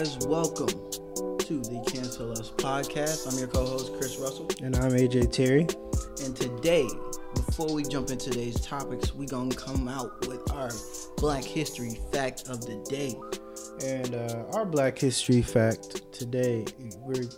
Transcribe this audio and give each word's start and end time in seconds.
guys? 0.00 0.16
Welcome 0.26 0.68
to 0.68 1.60
the 1.60 1.84
Cancel 1.86 2.32
Us 2.32 2.50
podcast. 2.52 3.30
I'm 3.30 3.38
your 3.38 3.48
co-host 3.48 3.92
Chris 3.98 4.16
Russell, 4.16 4.48
and 4.62 4.74
I'm 4.76 4.92
AJ 4.92 5.30
Terry. 5.30 5.66
And 6.24 6.34
today, 6.34 6.88
before 7.34 7.70
we 7.74 7.82
jump 7.82 8.08
into 8.08 8.30
today's 8.30 8.58
topics, 8.62 9.14
we're 9.14 9.28
gonna 9.28 9.54
come 9.54 9.88
out 9.88 10.26
with 10.26 10.50
our 10.52 10.70
Black 11.18 11.44
History 11.44 11.98
fact 12.12 12.48
of 12.48 12.62
the 12.62 12.82
day. 12.88 13.14
And 13.86 14.14
uh, 14.14 14.56
our 14.56 14.64
Black 14.64 14.98
History 14.98 15.42
fact 15.42 16.10
today, 16.12 16.64
we're 17.00 17.28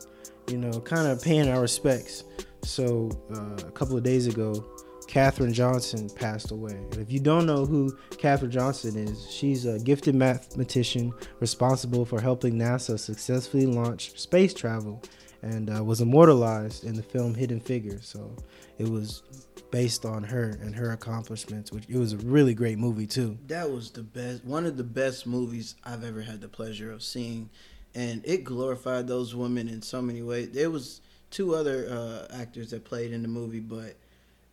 you 0.48 0.58
know 0.58 0.78
kind 0.82 1.08
of 1.08 1.20
paying 1.20 1.48
our 1.48 1.60
respects. 1.60 2.22
So 2.62 3.10
uh, 3.34 3.66
a 3.66 3.72
couple 3.72 3.96
of 3.96 4.04
days 4.04 4.28
ago, 4.28 4.64
Katherine 5.12 5.52
Johnson 5.52 6.08
passed 6.08 6.52
away. 6.52 6.72
And 6.72 6.96
if 6.96 7.12
you 7.12 7.20
don't 7.20 7.44
know 7.44 7.66
who 7.66 7.94
Katherine 8.16 8.50
Johnson 8.50 8.96
is, 8.96 9.30
she's 9.30 9.66
a 9.66 9.78
gifted 9.78 10.14
mathematician 10.14 11.12
responsible 11.38 12.06
for 12.06 12.18
helping 12.18 12.54
NASA 12.54 12.98
successfully 12.98 13.66
launch 13.66 14.18
space 14.18 14.54
travel 14.54 15.02
and 15.42 15.68
uh, 15.68 15.84
was 15.84 16.00
immortalized 16.00 16.84
in 16.84 16.94
the 16.94 17.02
film 17.02 17.34
Hidden 17.34 17.60
Figures. 17.60 18.08
So 18.08 18.34
it 18.78 18.88
was 18.88 19.22
based 19.70 20.06
on 20.06 20.22
her 20.22 20.58
and 20.62 20.74
her 20.74 20.92
accomplishments, 20.92 21.72
which 21.72 21.84
it 21.90 21.98
was 21.98 22.14
a 22.14 22.18
really 22.18 22.54
great 22.54 22.78
movie 22.78 23.06
too. 23.06 23.36
That 23.48 23.70
was 23.70 23.90
the 23.90 24.02
best, 24.02 24.46
one 24.46 24.64
of 24.64 24.78
the 24.78 24.82
best 24.82 25.26
movies 25.26 25.74
I've 25.84 26.04
ever 26.04 26.22
had 26.22 26.40
the 26.40 26.48
pleasure 26.48 26.90
of 26.90 27.02
seeing, 27.02 27.50
and 27.94 28.22
it 28.24 28.44
glorified 28.44 29.08
those 29.08 29.34
women 29.34 29.68
in 29.68 29.82
so 29.82 30.00
many 30.00 30.22
ways. 30.22 30.52
There 30.52 30.70
was 30.70 31.02
two 31.30 31.54
other 31.54 31.86
uh, 31.90 32.34
actors 32.34 32.70
that 32.70 32.86
played 32.86 33.12
in 33.12 33.20
the 33.20 33.28
movie, 33.28 33.60
but 33.60 33.96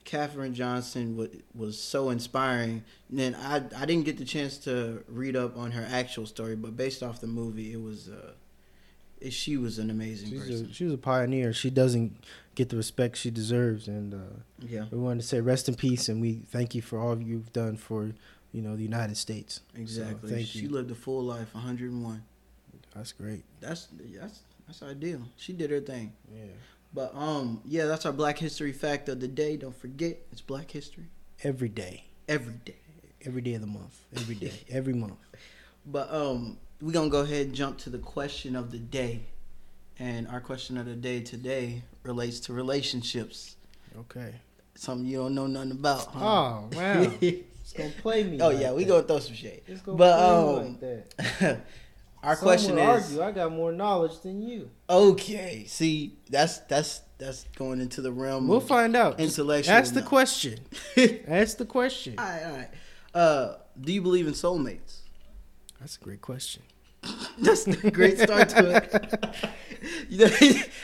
Katherine 0.09 0.55
Johnson 0.55 1.15
w- 1.15 1.41
was 1.53 1.79
so 1.79 2.09
inspiring. 2.09 2.83
And 3.09 3.19
then 3.19 3.35
I 3.35 3.57
I 3.77 3.85
didn't 3.85 4.05
get 4.05 4.17
the 4.17 4.25
chance 4.25 4.57
to 4.59 5.03
read 5.07 5.35
up 5.35 5.55
on 5.55 5.71
her 5.71 5.87
actual 5.87 6.25
story, 6.25 6.55
but 6.55 6.75
based 6.75 7.03
off 7.03 7.21
the 7.21 7.27
movie, 7.27 7.71
it 7.73 7.81
was 7.81 8.09
uh, 8.09 8.31
it, 9.21 9.33
she 9.33 9.55
was 9.55 9.77
an 9.77 9.91
amazing 9.91 10.29
She's 10.29 10.39
person. 10.39 10.65
A, 10.65 10.73
she 10.73 10.83
was 10.85 10.93
a 10.93 10.97
pioneer. 10.97 11.53
She 11.53 11.69
doesn't 11.69 12.23
get 12.55 12.69
the 12.69 12.75
respect 12.77 13.17
she 13.17 13.29
deserves, 13.29 13.87
and 13.87 14.15
uh, 14.15 14.17
yeah, 14.67 14.85
we 14.89 14.97
wanted 14.97 15.21
to 15.21 15.27
say 15.27 15.41
rest 15.41 15.69
in 15.69 15.75
peace, 15.75 16.09
and 16.09 16.19
we 16.19 16.41
thank 16.49 16.73
you 16.73 16.81
for 16.81 16.97
all 16.97 17.21
you've 17.21 17.53
done 17.53 17.77
for 17.77 18.11
you 18.51 18.63
know 18.63 18.75
the 18.75 18.81
United 18.83 19.15
States. 19.15 19.61
Exactly. 19.75 20.27
So, 20.27 20.35
thank 20.35 20.47
she 20.47 20.59
you. 20.61 20.69
lived 20.69 20.89
a 20.89 20.95
full 20.95 21.21
life, 21.21 21.53
101. 21.53 22.23
That's 22.95 23.11
great. 23.11 23.43
That's 23.59 23.89
that's 24.19 24.39
that's 24.65 24.81
ideal. 24.81 25.21
She 25.37 25.53
did 25.53 25.69
her 25.69 25.81
thing. 25.81 26.13
Yeah. 26.33 26.45
But 26.93 27.13
um, 27.15 27.61
yeah, 27.65 27.85
that's 27.85 28.05
our 28.05 28.11
Black 28.11 28.37
History 28.39 28.71
fact 28.71 29.09
of 29.09 29.19
the 29.19 29.27
day. 29.27 29.57
Don't 29.57 29.75
forget, 29.75 30.17
it's 30.31 30.41
Black 30.41 30.71
History 30.71 31.05
Every 31.43 31.69
day. 31.69 32.05
every 32.27 32.53
day. 32.65 32.75
Every 33.25 33.41
day 33.41 33.53
of 33.55 33.61
the 33.61 33.67
month. 33.67 33.99
Every 34.15 34.35
day. 34.35 34.53
Every 34.69 34.93
month. 34.93 35.17
But 35.85 36.11
um, 36.13 36.57
we're 36.81 36.91
gonna 36.93 37.09
go 37.09 37.21
ahead 37.21 37.47
and 37.47 37.55
jump 37.55 37.77
to 37.79 37.89
the 37.89 37.97
question 37.97 38.55
of 38.55 38.71
the 38.71 38.77
day, 38.79 39.21
and 39.99 40.27
our 40.27 40.39
question 40.39 40.77
of 40.77 40.85
the 40.85 40.95
day 40.95 41.19
today 41.21 41.83
relates 42.03 42.39
to 42.41 42.53
relationships. 42.53 43.55
Okay. 43.97 44.33
Something 44.75 45.05
you 45.07 45.17
don't 45.17 45.35
know 45.35 45.47
nothing 45.47 45.71
about. 45.71 46.05
Huh? 46.05 46.19
Oh 46.25 46.69
wow. 46.73 47.11
it's 47.21 47.73
gonna 47.75 47.89
play 48.01 48.23
me. 48.23 48.39
oh 48.41 48.49
like 48.49 48.59
yeah, 48.61 48.71
we 48.71 48.83
that. 48.85 48.89
gonna 48.89 49.03
throw 49.03 49.19
some 49.19 49.35
shade. 49.35 49.61
It's 49.67 49.81
gonna 49.81 49.97
But, 49.97 50.17
play 50.17 50.61
me 50.63 50.67
um, 50.67 50.77
like 50.81 51.39
that. 51.39 51.61
our 52.23 52.35
Some 52.35 52.43
question 52.43 52.77
is 52.77 53.17
argue 53.17 53.21
I 53.23 53.31
got 53.31 53.51
more 53.51 53.71
knowledge 53.71 54.19
than 54.21 54.41
you. 54.41 54.69
okay. 54.89 55.65
See, 55.67 56.17
that's 56.29 56.59
that's 56.59 57.01
that's 57.17 57.45
going 57.55 57.81
into 57.81 58.01
the 58.01 58.11
realm. 58.11 58.47
We'll 58.47 58.57
of 58.59 58.67
find 58.67 58.95
out. 58.95 59.19
intellectual. 59.19 59.73
That's 59.73 59.91
the 59.91 59.95
knowledge. 60.01 60.09
question. 60.09 60.59
Ask 61.27 61.57
the 61.57 61.65
question. 61.65 62.15
all 62.17 62.25
right, 62.25 62.43
all 62.43 62.51
right. 62.57 62.69
Uh, 63.13 63.55
do 63.79 63.91
you 63.93 64.01
believe 64.01 64.27
in 64.27 64.33
soulmates? 64.33 64.99
That's 65.79 65.97
a 65.97 65.99
great 65.99 66.21
question. 66.21 66.63
That's 67.39 67.65
a 67.67 67.91
great 67.91 68.19
start 68.19 68.49
to 68.49 68.75
it. 68.77 69.35
You 70.09 70.17
know, 70.25 70.27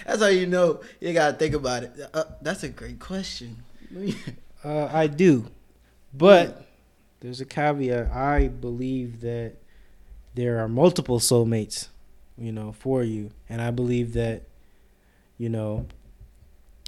that's 0.05 0.21
how 0.21 0.27
you 0.27 0.47
know 0.47 0.79
you 1.01 1.11
gotta 1.11 1.35
think 1.35 1.53
about 1.53 1.83
it. 1.83 1.91
Uh, 2.13 2.23
that's 2.41 2.63
a 2.63 2.69
great 2.69 2.97
question. 2.97 3.57
Uh, 4.63 4.85
I 4.89 5.07
do, 5.07 5.47
but 6.13 6.65
there's 7.19 7.41
a 7.41 7.45
caveat. 7.45 8.09
I 8.11 8.47
believe 8.47 9.19
that 9.19 9.55
there 10.35 10.59
are 10.59 10.67
multiple 10.67 11.19
soulmates, 11.19 11.87
you 12.37 12.51
know, 12.51 12.73
for 12.73 13.03
you, 13.03 13.31
and 13.49 13.61
I 13.61 13.71
believe 13.71 14.13
that, 14.13 14.43
you 15.37 15.49
know, 15.49 15.87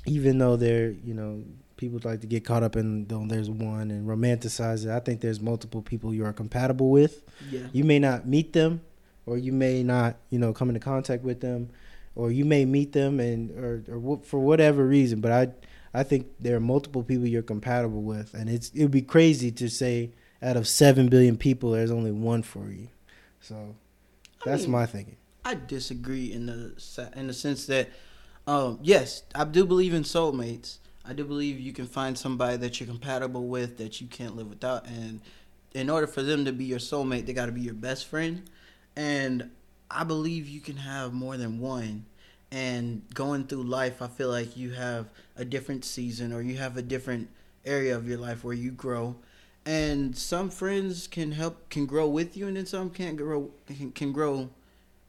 even 0.06 0.38
though 0.38 0.56
there, 0.56 0.92
you 0.92 1.14
know, 1.14 1.44
people 1.78 2.00
like 2.04 2.22
to 2.22 2.28
get 2.28 2.44
caught 2.44 2.64
up 2.64 2.76
in 2.76 3.06
though 3.08 3.26
there's 3.28 3.50
one 3.50 3.92
and 3.92 4.08
romanticize 4.08 4.86
it. 4.86 4.92
I 4.92 5.00
think 5.00 5.22
there's 5.22 5.40
multiple 5.40 5.82
people 5.82 6.14
you 6.14 6.26
are 6.26 6.34
compatible 6.34 6.90
with. 6.90 7.24
Yeah. 7.50 7.68
You 7.72 7.84
may 7.84 8.00
not 8.00 8.28
meet 8.28 8.54
them, 8.54 8.82
or 9.26 9.38
you 9.38 9.54
may 9.54 9.84
not, 9.84 10.18
you 10.30 10.40
know, 10.40 10.54
come 10.54 10.70
into 10.70 10.80
contact 10.80 11.24
with 11.24 11.42
them, 11.42 11.70
or 12.16 12.32
you 12.32 12.46
may 12.46 12.66
meet 12.66 12.94
them 12.94 13.20
and 13.20 13.52
or 13.52 13.84
or 13.90 14.20
for 14.24 14.40
whatever 14.40 14.86
reason. 14.86 15.22
But 15.22 15.32
I 15.32 16.00
I 16.00 16.04
think 16.04 16.28
there 16.40 16.58
are 16.58 16.62
multiple 16.62 17.04
people 17.04 17.28
you're 17.28 17.44
compatible 17.44 18.02
with, 18.02 18.34
and 18.34 18.50
it's 18.50 18.70
it 18.70 18.82
would 18.82 18.92
be 18.92 19.02
crazy 19.02 19.52
to 19.52 19.70
say 19.70 20.12
out 20.42 20.58
of 20.58 20.68
seven 20.68 21.08
billion 21.10 21.38
people, 21.38 21.72
there's 21.72 21.92
only 21.92 22.12
one 22.12 22.44
for 22.44 22.70
you. 22.70 22.90
So 23.42 23.76
I 24.42 24.46
that's 24.46 24.64
mean, 24.64 24.72
my 24.72 24.86
thinking. 24.86 25.18
I 25.46 25.56
disagree 25.56 26.32
in 26.32 26.46
the 26.46 27.12
in 27.16 27.28
the 27.28 27.34
sense 27.34 27.66
that, 27.68 27.90
um, 28.46 28.80
yes, 28.82 29.24
I 29.34 29.46
do 29.46 29.66
believe 29.66 29.94
in 29.94 30.04
soulmates. 30.04 30.78
I 31.06 31.14
do 31.14 31.24
believe 31.24 31.60
you 31.60 31.72
can 31.72 31.88
find 31.88 32.18
somebody 32.18 32.58
that 32.58 32.80
you're 32.80 32.88
compatible 32.88 33.48
with 33.48 33.78
that 33.78 34.02
you 34.02 34.08
can't 34.08 34.36
live 34.36 34.50
without, 34.50 34.86
and 34.88 35.22
in 35.74 35.90
order 35.90 36.08
for 36.08 36.24
them 36.24 36.46
to 36.46 36.52
be 36.52 36.66
your 36.66 36.80
soulmate, 36.80 37.26
they 37.26 37.34
got 37.34 37.46
to 37.46 37.52
be 37.52 37.62
your 37.62 37.74
best 37.74 38.08
friend. 38.08 38.50
And 38.96 39.52
I 39.92 40.04
believe 40.04 40.48
you 40.48 40.60
can 40.60 40.78
have 40.78 41.14
more 41.14 41.38
than 41.38 41.60
one. 41.60 42.06
And 42.52 43.04
going 43.14 43.46
through 43.46 43.64
life, 43.64 44.02
I 44.02 44.08
feel 44.08 44.30
like 44.30 44.58
you 44.58 44.72
have 44.72 45.10
a 45.36 45.46
different 45.46 45.86
season 45.86 46.34
or 46.34 46.42
you 46.42 46.58
have 46.58 46.78
a 46.78 46.82
different 46.82 47.30
area 47.66 47.96
of 47.96 48.08
your 48.08 48.18
life 48.18 48.44
where 48.44 48.56
you 48.56 48.72
grow. 48.72 49.18
And 49.68 50.18
some 50.18 50.50
friends 50.50 51.08
can 51.08 51.34
help 51.34 51.70
can 51.70 51.86
grow 51.88 52.08
with 52.08 52.38
you, 52.38 52.48
and 52.48 52.56
then 52.56 52.66
some 52.66 52.90
can't 52.90 53.18
grow 53.18 53.52
can, 53.66 53.92
can 53.92 54.14
grow 54.14 54.50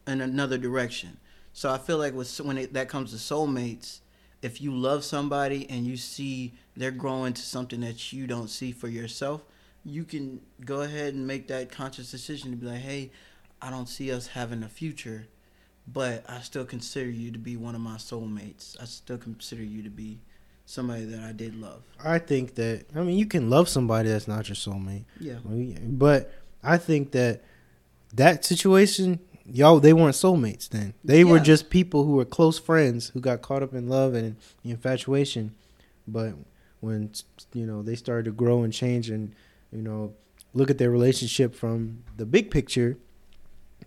in 0.04 0.20
another 0.20 0.58
direction. 0.58 1.19
So 1.52 1.70
I 1.70 1.78
feel 1.78 1.96
like 1.96 2.12
with 2.12 2.41
when 2.41 2.58
it, 2.58 2.72
that 2.72 2.88
comes 2.88 3.12
to 3.12 3.18
soulmates, 3.18 4.00
if 4.42 4.60
you 4.60 4.74
love 4.74 5.04
somebody 5.04 5.70
and 5.70 5.86
you 5.86 5.97
see 5.97 6.54
they're 6.76 6.91
growing 6.91 7.34
to 7.34 7.41
something 7.41 7.82
that 7.82 8.12
you 8.12 8.26
don't 8.26 8.48
see 8.48 8.72
for 8.72 8.88
yourself, 8.88 9.42
you 9.84 10.02
can 10.02 10.41
go 10.64 10.80
ahead 10.80 11.14
and 11.14 11.24
make 11.24 11.47
that 11.47 11.70
conscious 11.70 12.10
decision 12.10 12.50
to 12.50 12.56
be 12.56 12.66
like, 12.66 12.80
"Hey, 12.80 13.12
I 13.62 13.70
don't 13.70 13.88
see 13.88 14.10
us 14.10 14.26
having 14.26 14.64
a 14.64 14.68
future, 14.68 15.28
but 15.86 16.28
I 16.28 16.41
still 16.41 16.64
consider 16.64 17.08
you 17.08 17.30
to 17.30 17.38
be 17.38 17.56
one 17.56 17.76
of 17.76 17.80
my 17.80 17.94
soulmates. 17.94 18.76
I 18.82 18.86
still 18.86 19.18
consider 19.18 19.62
you 19.62 19.84
to 19.84 19.91
be 19.91 20.18
somebody 20.68 21.04
that 21.06 21.20
I 21.20 21.32
did 21.32 21.60
love." 21.60 21.82
I 22.04 22.18
think 22.18 22.54
that 22.56 22.86
I 22.94 23.02
mean 23.02 23.18
you 23.18 23.26
can 23.26 23.50
love 23.50 23.68
somebody 23.68 24.08
that's 24.08 24.28
not 24.28 24.48
your 24.48 24.56
soulmate. 24.56 25.04
Yeah. 25.20 25.38
But 25.82 26.32
I 26.62 26.76
think 26.76 27.12
that 27.12 27.42
that 28.14 28.44
situation, 28.44 29.20
y'all, 29.44 29.80
they 29.80 29.92
weren't 29.92 30.14
soulmates 30.14 30.68
then. 30.68 30.94
They 31.04 31.24
were 31.24 31.40
just 31.40 31.70
people 31.70 32.04
who 32.04 32.12
were 32.12 32.24
close 32.24 32.58
friends 32.58 33.08
who 33.10 33.20
got 33.20 33.42
caught 33.42 33.62
up 33.62 33.74
in 33.74 33.88
love 33.88 34.14
and 34.14 34.36
infatuation. 34.64 35.54
But 36.06 36.34
when 36.80 37.12
you 37.52 37.66
know 37.66 37.82
they 37.82 37.96
started 37.96 38.24
to 38.26 38.32
grow 38.32 38.62
and 38.62 38.72
change 38.72 39.10
and 39.10 39.34
you 39.72 39.82
know 39.82 40.14
look 40.54 40.70
at 40.70 40.78
their 40.78 40.90
relationship 40.90 41.54
from 41.54 42.04
the 42.16 42.26
big 42.26 42.50
picture, 42.50 42.97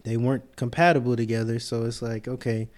they 0.04 0.18
weren't 0.18 0.56
compatible 0.56 1.16
together. 1.16 1.60
So 1.60 1.86
it's 1.86 2.01
like, 2.01 2.27
okay, 2.27 2.69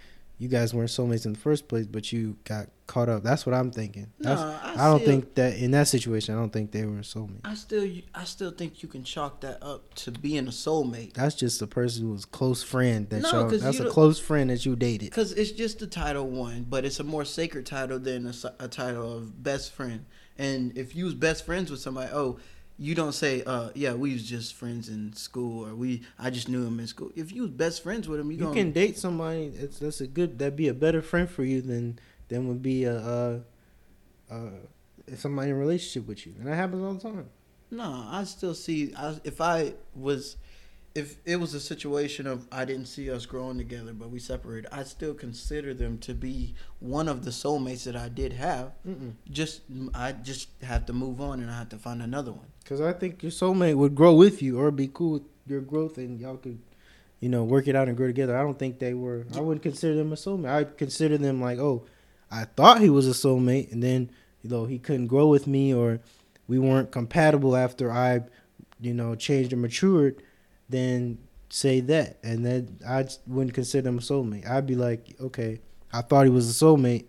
you 0.44 0.50
guys 0.50 0.74
weren't 0.74 0.90
soulmates 0.90 1.25
in 1.25 1.34
the 1.34 1.40
first 1.40 1.68
place, 1.68 1.88
but 1.88 2.12
you 2.12 2.36
got 2.44 2.68
caught 2.86 3.07
up. 3.07 3.24
That's 3.24 3.45
what 3.45 3.56
I'm 3.56 3.72
thinking. 3.72 4.07
That's, 4.19 4.42
No, 4.42 4.48
I 4.62 4.74
I 4.74 4.88
don't 4.90 5.00
still- 5.00 5.07
think 5.12 5.36
that 5.36 5.57
in 5.57 5.72
that 5.72 5.88
situation, 5.88 6.36
I 6.36 6.38
don't 6.38 6.51
think 6.51 6.72
they 6.72 6.84
were 6.86 6.98
soulmates. 6.98 7.40
I 7.45 7.56
still 7.56 7.90
I 8.13 8.25
still 8.25 8.51
think 8.51 8.84
you 8.84 8.90
can 8.90 9.04
chalk 9.04 9.40
that 9.42 9.63
up 9.63 9.94
to 9.95 10.12
being 10.12 10.48
a 10.48 10.51
soulmate. 10.51 11.13
That's 11.13 11.36
just 11.36 11.62
a 11.62 11.68
person 11.68 12.04
who 12.04 12.12
was 12.12 12.25
close 12.25 12.62
friend 12.62 13.10
that 13.10 13.22
No, 13.22 13.31
y'all. 13.31 13.50
That's 13.50 13.80
a 13.80 13.90
close 13.90 14.19
friend 14.19 14.50
that 14.50 14.66
you 14.66 14.75
dated. 14.75 15.10
Because 15.12 15.31
it's 15.31 15.51
just 15.51 15.80
the 15.80 15.88
title 15.88 16.28
one, 16.28 16.66
but 16.69 16.84
it's 16.86 17.00
a 17.00 17.04
more 17.04 17.24
sacred 17.25 17.66
title 17.66 18.00
than 18.00 18.31
a 18.60 18.68
title 18.68 19.12
of 19.18 19.42
best 19.42 19.72
friend. 19.72 20.06
And 20.38 20.75
if 20.78 20.95
you 20.95 21.06
was 21.06 21.13
best 21.13 21.45
friends 21.45 21.72
with 21.72 21.80
somebody, 21.80 22.12
oh, 22.12 22.38
you 22.83 22.95
don't 22.95 23.13
say, 23.13 23.44
uh, 23.45 23.69
yeah, 23.75 23.94
we 23.94 24.12
was 24.12 24.24
just 24.27 24.56
friends 24.56 24.89
in 24.89 25.13
school, 25.13 25.65
or 25.65 25.74
we, 25.74 26.01
I 26.19 26.30
just 26.30 26.50
knew 26.50 26.65
him 26.65 26.81
in 26.81 26.88
school. 26.88 27.12
If 27.15 27.31
you 27.31 27.44
was 27.44 27.51
best 27.51 27.81
friends 27.81 28.09
with 28.09 28.19
him, 28.19 28.30
you, 28.30 28.38
You 28.39 28.53
can 28.53 28.74
date 28.74 28.97
somebody. 28.97 29.53
It's 29.56 29.80
that's 29.80 30.01
a 30.01 30.07
good. 30.07 30.38
That'd 30.38 30.57
be 30.57 30.68
a 30.68 30.74
better 30.74 31.01
friend 31.01 31.30
for 31.30 31.45
you 31.45 31.62
than 31.62 31.97
than 32.27 32.50
would 32.50 32.62
be 32.62 32.83
a 32.83 32.97
uh, 32.97 33.39
uh, 34.30 34.50
somebody 35.15 35.51
in 35.51 35.56
a 35.56 35.59
relationship 35.59 36.09
with 36.09 36.27
you, 36.27 36.33
and 36.38 36.45
that 36.47 36.56
happens 36.56 36.83
all 36.83 36.94
the 36.95 37.00
time. 37.00 37.30
No, 37.71 38.06
I 38.09 38.25
still 38.25 38.53
see. 38.53 38.94
I, 38.97 39.15
if 39.24 39.39
I 39.39 39.75
was, 39.95 40.35
if 40.94 41.18
it 41.25 41.38
was 41.38 41.53
a 41.53 41.62
situation 41.62 42.27
of 42.27 42.47
I 42.51 42.65
didn't 42.65 42.88
see 42.88 43.09
us 43.09 43.25
growing 43.25 43.57
together, 43.57 43.94
but 43.94 44.09
we 44.09 44.19
separated, 44.19 44.68
I 44.74 44.83
still 44.83 45.13
consider 45.13 45.74
them 45.74 46.00
to 46.00 46.13
be 46.13 46.53
one 46.80 47.07
of 47.07 47.24
the 47.24 47.31
soulmates 47.31 47.85
that 47.85 47.95
I 47.95 48.09
did 48.09 48.33
have. 48.33 48.74
Mm-mm. 48.85 49.13
Just 49.31 49.62
I 49.94 50.12
just 50.12 50.50
have 50.62 50.85
to 50.88 50.94
move 50.94 51.21
on, 51.21 51.39
and 51.39 51.50
I 51.50 51.57
have 51.57 51.69
to 51.69 51.77
find 51.77 52.01
another 52.01 52.33
one. 52.33 52.47
Because 52.63 52.81
I 52.81 52.94
think 52.94 53.21
your 53.21 53.31
soulmate 53.31 53.75
would 53.75 53.95
grow 53.95 54.13
with 54.13 54.42
you 54.42 54.60
or 54.60 54.71
be 54.71 54.89
cool 54.94 55.13
with 55.13 55.24
your 55.45 55.62
growth, 55.62 55.98
and 55.98 56.19
y'all 56.19 56.38
could, 56.38 56.60
you 57.19 57.30
know, 57.30 57.44
work 57.44 57.68
it 57.68 57.75
out 57.75 57.88
and 57.88 57.98
grow 57.98 58.07
together. 58.07 58.38
I 58.38 58.42
don't 58.42 58.57
think 58.57 58.80
they 58.80 58.94
were. 58.94 59.25
I 59.36 59.42
wouldn't 59.42 59.63
consider 59.63 59.95
them 59.95 60.13
a 60.13 60.15
soulmate. 60.15 60.50
I 60.50 60.63
consider 60.63 61.18
them 61.18 61.42
like, 61.42 61.60
oh, 61.60 61.86
I 62.31 62.45
thought 62.45 62.81
he 62.81 62.89
was 62.89 63.07
a 63.07 63.12
soulmate, 63.12 63.71
and 63.71 63.83
then 63.83 64.10
you 64.42 64.50
know 64.50 64.65
he 64.65 64.80
couldn't 64.80 65.07
grow 65.07 65.27
with 65.27 65.45
me, 65.45 65.74
or 65.74 66.00
we 66.48 66.57
weren't 66.60 66.92
compatible 66.92 67.56
after 67.56 67.92
I, 67.92 68.21
you 68.80 68.94
know, 68.94 69.16
changed 69.16 69.54
and 69.54 69.62
matured. 69.62 70.24
Then 70.69 71.19
say 71.50 71.81
that, 71.81 72.18
and 72.24 72.45
then 72.45 72.80
I 72.88 73.06
wouldn't 73.27 73.54
consider 73.54 73.89
him 73.89 74.00
a 74.00 74.01
soulmate. 74.01 74.50
I'd 74.50 74.66
be 74.66 74.75
like, 74.75 75.16
okay, 75.19 75.59
I 75.92 76.01
thought 76.01 76.24
he 76.24 76.31
was 76.31 76.50
a 76.50 76.66
soulmate, 76.66 77.06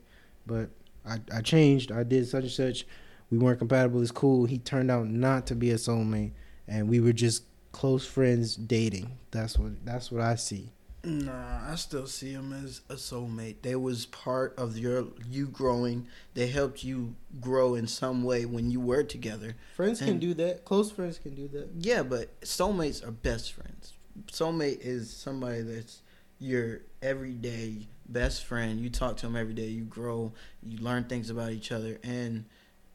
but 0.47 0.69
I, 1.07 1.19
I 1.33 1.41
changed. 1.41 1.93
I 1.93 2.03
did 2.03 2.29
such 2.29 2.43
and 2.43 2.53
such. 2.53 2.87
We 3.35 3.39
weren't 3.39 3.59
compatible. 3.59 4.01
It's 4.01 4.13
cool. 4.13 4.45
He 4.45 4.59
turned 4.59 4.93
out 4.93 5.09
not 5.09 5.49
to 5.49 5.57
be 5.57 5.73
a 5.73 5.75
soulmate, 5.75 6.31
and 6.69 6.89
we 6.89 7.01
were 7.01 7.13
just 7.13 7.43
close 7.73 8.07
friends 8.07 8.55
dating. 8.55 9.11
That's 9.33 9.59
what 9.59 9.85
that's 9.85 10.13
what 10.13 10.21
I 10.21 10.37
see. 10.37 10.71
Nah, 11.03 11.69
I 11.69 11.75
still 11.75 12.07
see 12.07 12.31
him 12.31 12.53
as 12.53 12.83
a 12.89 12.95
soulmate. 12.95 13.57
They 13.63 13.75
was 13.75 14.07
part 14.07 14.55
of 14.57 14.79
your 14.79 15.09
you 15.29 15.49
growing. 15.49 16.07
They 16.35 16.47
helped 16.47 16.85
you 16.85 17.17
grow 17.41 17.75
in 17.75 17.89
some 17.89 18.23
way 18.23 18.45
when 18.47 18.71
you 18.71 18.79
were 18.81 19.03
together. 19.03 19.57
Friends 19.75 19.99
can 19.99 20.21
do 20.21 20.33
that. 20.35 20.65
Close 20.65 20.93
friends 20.93 21.19
can 21.19 21.35
do 21.35 21.49
that. 21.49 21.71
Yeah, 21.77 22.05
but 22.05 22.41
soulmates 22.43 23.05
are 23.05 23.11
best 23.11 23.53
friends. 23.53 23.95
Soulmate 24.31 24.79
is 24.81 25.11
somebody 25.11 25.63
that's 25.63 26.03
your 26.39 26.83
everyday 27.03 27.89
best 28.09 28.45
friend. 28.45 28.79
You 28.79 28.91
talk 28.91 29.17
to 29.17 29.27
them 29.27 29.35
every 29.35 29.55
day. 29.55 29.67
You 29.67 29.83
grow. 29.83 30.33
You 30.63 30.79
learn 30.79 31.05
things 31.05 31.31
about 31.31 31.51
each 31.51 31.73
other. 31.73 31.99
And 32.05 32.45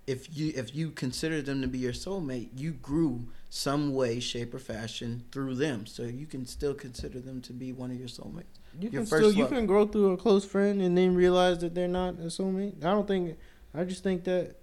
if 0.10 0.36
you 0.36 0.52
if 0.56 0.76
you 0.76 0.90
consider 0.90 1.42
them 1.42 1.62
to 1.62 1.68
be 1.68 1.78
your 1.78 1.94
soulmate, 1.94 2.50
you 2.56 2.72
grew 2.72 3.28
some 3.50 3.94
way, 3.94 4.20
shape, 4.20 4.54
or 4.54 4.60
fashion 4.60 5.24
through 5.32 5.56
them. 5.56 5.86
So 5.86 6.04
you 6.04 6.26
can 6.26 6.46
still 6.48 6.74
consider 6.74 7.20
them 7.20 7.42
to 7.42 7.54
be 7.54 7.72
one 7.74 7.92
of 7.92 7.98
your 8.00 8.08
soulmates. 8.08 8.58
You 8.80 8.90
Your 8.90 9.02
can 9.02 9.06
first 9.06 9.12
still 9.12 9.32
you 9.32 9.44
love. 9.44 9.52
can 9.52 9.66
grow 9.68 9.86
through 9.86 10.14
a 10.14 10.18
close 10.18 10.46
friend 10.46 10.82
and 10.82 10.98
then 10.98 11.14
realize 11.14 11.60
that 11.60 11.76
they're 11.76 11.88
not 11.88 12.16
a 12.16 12.24
soulmate. 12.38 12.84
I 12.84 12.92
don't 12.92 13.08
think. 13.08 13.38
I 13.74 13.84
just 13.84 14.02
think 14.04 14.24
that 14.24 14.56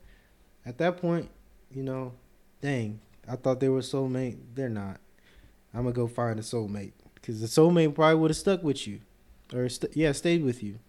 at 0.65 0.79
that 0.79 0.97
point, 0.97 1.31
you 1.71 1.85
know, 1.85 2.13
dang, 2.61 2.99
I 3.29 3.37
thought 3.37 3.61
they 3.61 3.69
were 3.69 3.81
soulmate. 3.81 4.39
They're 4.55 4.69
not. 4.69 4.99
I'm 5.73 5.83
gonna 5.83 5.93
go 5.93 6.09
find 6.09 6.41
a 6.41 6.43
soulmate 6.43 6.93
because 7.15 7.41
the 7.41 7.47
soulmate 7.47 7.95
probably 7.95 8.17
would 8.17 8.31
have 8.31 8.37
stuck 8.37 8.65
with 8.65 8.89
you, 8.89 9.01
or 9.55 9.69
st- 9.69 9.97
yeah, 9.97 10.11
stayed 10.11 10.43
with 10.45 10.61
you. 10.63 10.81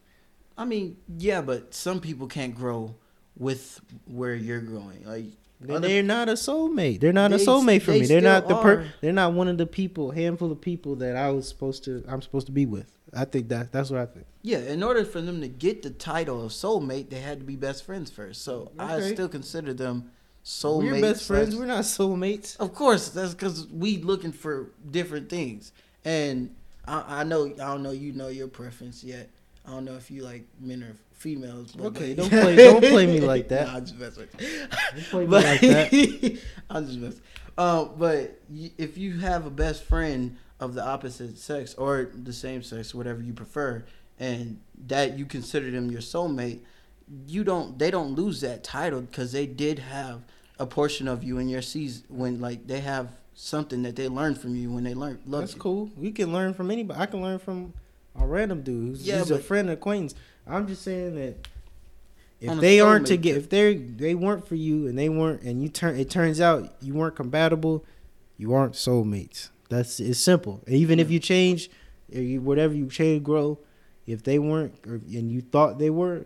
I 0.58 0.66
mean, 0.66 0.98
yeah, 1.16 1.42
but 1.42 1.76
some 1.76 2.00
people 2.00 2.26
can't 2.26 2.56
grow 2.56 2.96
with 3.38 3.80
where 4.06 4.36
you're 4.36 4.62
going. 4.62 5.04
Like 5.06 5.26
Other- 5.70 5.88
they're 5.88 6.04
not 6.04 6.30
a 6.30 6.34
soulmate. 6.34 7.00
They're 7.00 7.14
not 7.14 7.34
a 7.34 7.38
They- 7.38 7.46
soulmate 7.46 7.82
for 7.82 7.92
me. 7.92 8.06
They're 8.06 8.22
not 8.22 8.48
the 8.48 8.56
per. 8.56 8.74
are. 8.82 8.86
They're 9.02 9.14
not 9.14 9.34
one 9.34 9.48
of 9.48 9.58
the 9.58 9.66
people, 9.66 10.12
handful 10.12 10.52
of 10.52 10.62
people 10.62 10.96
that 10.98 11.16
I 11.16 11.32
was 11.32 11.48
supposed 11.48 11.84
to. 11.86 12.04
I'm 12.08 12.22
supposed 12.22 12.46
to 12.48 12.52
be 12.52 12.66
with. 12.66 12.92
I 13.14 13.26
think 13.26 13.50
that 13.50 13.72
that's 13.72 13.90
what 13.90 14.00
I 14.02 14.06
think. 14.06 14.26
Yeah, 14.42 14.60
in 14.60 14.84
order 14.84 15.04
for 15.06 15.22
them 15.22 15.42
to 15.42 15.48
get 15.48 15.82
the 15.82 15.90
title 15.90 16.44
of 16.46 16.52
soulmate, 16.52 17.10
they 17.10 17.20
had 17.20 17.40
to 17.40 17.46
be 17.46 17.56
best 17.56 17.86
friends 17.86 18.10
first. 18.12 18.44
So 18.44 18.72
I 18.78 19.00
still 19.02 19.30
consider 19.30 19.74
them 19.74 20.12
soulmates. 20.44 20.92
We're 20.92 21.02
best 21.02 21.26
friends. 21.26 21.56
We're 21.56 21.66
not 21.66 21.84
soulmates. 21.84 22.58
Of 22.60 22.74
course, 22.74 23.10
that's 23.10 23.34
because 23.34 23.68
we 23.68 23.98
looking 23.98 24.32
for 24.32 24.72
different 24.92 25.30
things, 25.30 25.72
and 26.06 26.54
I, 26.88 27.22
I 27.22 27.24
know 27.24 27.46
I 27.46 27.56
don't 27.56 27.84
know 27.84 27.92
you 27.92 28.12
know 28.14 28.28
your 28.28 28.48
preference 28.48 29.04
yet. 29.04 29.30
I 29.68 29.72
don't 29.72 29.86
know 29.86 29.96
if 29.96 30.10
you 30.10 30.24
like 30.24 30.46
men 30.62 30.82
or 30.84 30.96
females. 31.14 31.74
But 31.74 31.88
Okay, 31.88 32.14
but- 32.14 32.30
don't 32.30 32.42
play- 32.42 32.56
don't 32.56 32.82
play 32.84 33.06
me 33.06 33.20
like 33.22 33.50
that. 33.50 33.68
Nah, 33.72 33.76
I'm 33.76 33.86
just 33.86 33.98
messing 33.98 34.28
with 34.32 34.42
you. 34.42 34.68
Don't 34.68 35.06
play 35.10 35.22
me 35.22 35.28
But 35.28 35.44
like 35.44 35.62
that. 35.62 36.40
I'm 36.70 36.86
just 36.88 37.00
messing. 37.00 37.22
Um, 37.58 37.92
but 37.98 38.40
if 38.78 38.98
you 38.98 39.18
have 39.20 39.46
a 39.46 39.50
best 39.50 39.84
friend 39.84 40.38
of 40.60 40.74
the 40.74 40.84
opposite 40.86 41.38
sex 41.38 41.74
or 41.76 42.10
the 42.14 42.34
same 42.34 42.62
sex, 42.64 42.94
whatever 42.96 43.22
you 43.22 43.34
prefer, 43.34 43.84
and 44.20 44.60
that 44.88 45.18
you 45.18 45.26
consider 45.26 45.70
them 45.72 45.90
your 45.92 46.02
soulmate, 46.02 46.60
you 47.28 47.44
don't. 47.44 47.78
They 47.80 47.90
don't 47.92 48.14
lose 48.16 48.42
that 48.42 48.64
title 48.64 49.02
because 49.02 49.32
they 49.32 49.46
did 49.48 49.80
have 49.80 50.22
a 50.60 50.66
portion 50.66 51.08
of 51.08 51.24
you 51.24 51.38
in 51.40 51.50
your 51.50 51.62
season 51.62 52.04
when 52.10 52.40
like 52.42 52.68
they 52.68 52.80
have 52.82 53.10
something 53.34 53.84
that 53.84 53.96
they 53.96 54.08
learned 54.08 54.40
from 54.40 54.56
you 54.56 54.72
when 54.72 54.84
they 54.84 54.94
learned 54.96 55.20
That's 55.28 55.54
you. 55.54 55.60
cool. 55.60 55.90
We 55.98 56.12
can 56.12 56.32
learn 56.34 56.54
from 56.54 56.70
anybody. 56.72 57.00
I 57.00 57.06
can 57.06 57.22
learn 57.22 57.38
from 57.40 57.74
a 58.20 58.26
random 58.26 58.62
dude 58.62 58.90
who's, 58.90 59.08
Yeah, 59.08 59.20
who's 59.20 59.32
a 59.32 59.40
friend, 59.40 59.70
acquaintance. 59.70 60.16
I'm 60.46 60.68
just 60.68 60.82
saying 60.84 61.16
that 61.16 61.48
if 62.40 62.60
they 62.60 62.80
aren't 62.80 63.08
to 63.08 63.18
get, 63.18 63.36
if 63.38 63.50
they 63.50 63.76
they 63.76 64.16
weren't 64.16 64.48
for 64.48 64.56
you 64.56 64.88
and 64.88 64.98
they 64.98 65.10
weren't, 65.10 65.42
and 65.42 65.62
you 65.62 65.70
turn, 65.70 65.98
it 66.00 66.10
turns 66.10 66.40
out 66.40 66.72
you 66.82 66.94
weren't 66.94 67.16
compatible, 67.16 67.84
you 68.38 68.54
aren't 68.54 68.74
soulmates. 68.74 69.50
That's 69.70 70.00
it's 70.00 70.20
simple. 70.20 70.62
Even 70.68 71.00
if 71.00 71.10
you 71.12 71.20
change, 71.20 71.70
or 72.14 72.22
you, 72.22 72.40
whatever 72.42 72.74
you 72.74 72.88
change, 72.88 73.24
grow. 73.24 73.60
If 74.06 74.24
they 74.24 74.40
weren't, 74.40 74.74
or, 74.88 74.94
and 74.96 75.30
you 75.30 75.42
thought 75.42 75.80
they 75.80 75.90
were, 75.90 76.24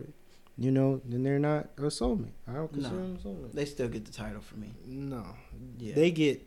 you 0.56 0.70
know, 0.70 1.00
then 1.04 1.24
they're 1.24 1.40
not 1.40 1.70
a 1.78 1.82
soulmate. 1.82 2.30
I 2.46 2.52
don't 2.52 2.72
consider 2.72 2.94
No. 2.94 3.02
them 3.02 3.18
soulmate. 3.18 3.52
They 3.52 3.64
still 3.64 3.88
get 3.88 4.04
the 4.04 4.12
title 4.12 4.40
for 4.40 4.54
me. 4.56 4.72
No, 4.86 5.24
Yeah. 5.80 5.94
they 5.96 6.12
get. 6.12 6.46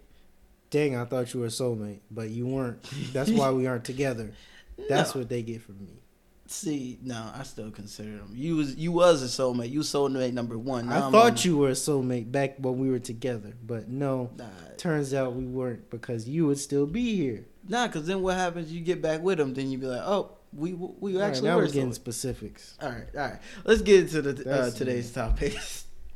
Dang, 0.69 0.95
I 0.95 1.03
thought 1.05 1.33
you 1.33 1.41
were 1.41 1.47
a 1.47 1.49
soulmate, 1.49 1.99
but 2.09 2.29
you 2.29 2.47
weren't. 2.47 2.81
That's 3.13 3.29
why 3.31 3.51
we 3.51 3.65
aren't 3.67 3.83
together. 3.83 4.31
That's 4.89 5.13
No. 5.15 5.21
what 5.21 5.29
they 5.29 5.41
get 5.41 5.61
from 5.61 5.79
me. 5.83 6.01
See, 6.47 6.99
no, 7.01 7.31
I 7.33 7.41
still 7.41 7.71
consider 7.71 8.17
them. 8.17 8.31
You 8.35 8.57
was 8.57 8.75
you 8.75 8.91
was 8.91 9.23
a 9.23 9.25
soulmate. 9.25 9.71
You 9.71 9.79
soulmate 9.79 10.33
number 10.33 10.57
one. 10.59 10.87
Now 10.87 10.95
I 11.03 11.05
I'm 11.07 11.11
thought 11.11 11.31
on- 11.31 11.49
you 11.51 11.57
were 11.57 11.69
a 11.69 11.73
soulmate 11.73 12.31
back 12.31 12.57
when 12.59 12.77
we 12.77 12.89
were 12.91 12.99
together, 12.99 13.53
but 13.65 13.87
no. 13.89 14.29
Nah, 14.37 14.45
Turns 14.77 15.11
out 15.13 15.33
we 15.33 15.45
weren't 15.45 15.89
because 15.89 16.29
you 16.29 16.45
would 16.45 16.59
still 16.59 16.85
be 16.85 17.15
here. 17.15 17.47
nah, 17.67 17.87
because 17.87 18.05
then 18.05 18.21
what 18.21 18.35
happens? 18.37 18.71
You 18.71 18.81
get 18.81 19.01
back 19.01 19.21
with 19.23 19.39
them, 19.39 19.55
then 19.55 19.71
you'd 19.71 19.81
be 19.81 19.87
like, 19.87 20.03
oh, 20.05 20.37
we 20.53 20.73
we 20.73 21.15
All 21.15 21.21
right, 21.21 21.29
actually 21.29 21.47
now 21.49 21.57
were 21.57 21.65
getting 21.65 21.89
soulmates. 21.89 21.95
specifics. 21.95 22.77
All 22.79 22.89
right, 22.89 23.07
all 23.15 23.21
right. 23.21 23.39
Let's 23.63 23.81
get 23.81 24.01
into 24.01 24.21
the 24.21 24.47
uh, 24.51 24.69
today's 24.69 25.11
topic. 25.11 25.57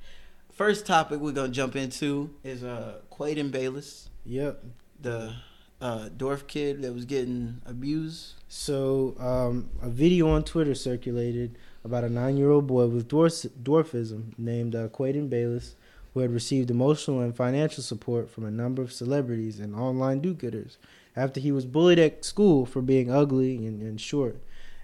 First 0.54 0.86
topic 0.86 1.20
we're 1.22 1.32
gonna 1.32 1.50
jump 1.50 1.76
into 1.76 2.30
is 2.44 2.64
uh 2.64 3.00
Quaden 3.12 3.50
Bayless, 3.50 4.10
Yep. 4.26 4.64
the 5.02 5.34
uh, 5.82 6.10
dwarf 6.16 6.48
kid 6.48 6.82
that 6.82 6.94
was 6.94 7.06
getting 7.06 7.62
abused. 7.66 8.34
So, 8.48 9.16
um, 9.20 9.70
a 9.82 9.90
video 9.90 10.30
on 10.30 10.44
Twitter 10.44 10.76
circulated 10.76 11.58
about 11.84 12.04
a 12.04 12.10
nine-year-old 12.10 12.68
boy 12.68 12.88
with 12.88 13.08
dwarf- 13.08 13.50
dwarfism 13.64 14.38
named 14.38 14.76
uh, 14.76 14.90
Quaden 14.90 15.30
Bayless, 15.30 15.76
who 16.14 16.20
had 16.22 16.34
received 16.34 16.72
emotional 16.72 17.22
and 17.22 17.36
financial 17.36 17.84
support 17.84 18.30
from 18.30 18.46
a 18.46 18.52
number 18.52 18.82
of 18.82 18.92
celebrities 18.92 19.60
and 19.60 19.76
online 19.76 20.20
do-gooders 20.20 20.78
after 21.16 21.40
he 21.40 21.52
was 21.52 21.66
bullied 21.66 22.00
at 22.00 22.26
school 22.26 22.66
for 22.66 22.82
being 22.82 23.12
ugly 23.12 23.56
and, 23.58 23.82
and 23.82 24.02
short. 24.02 24.38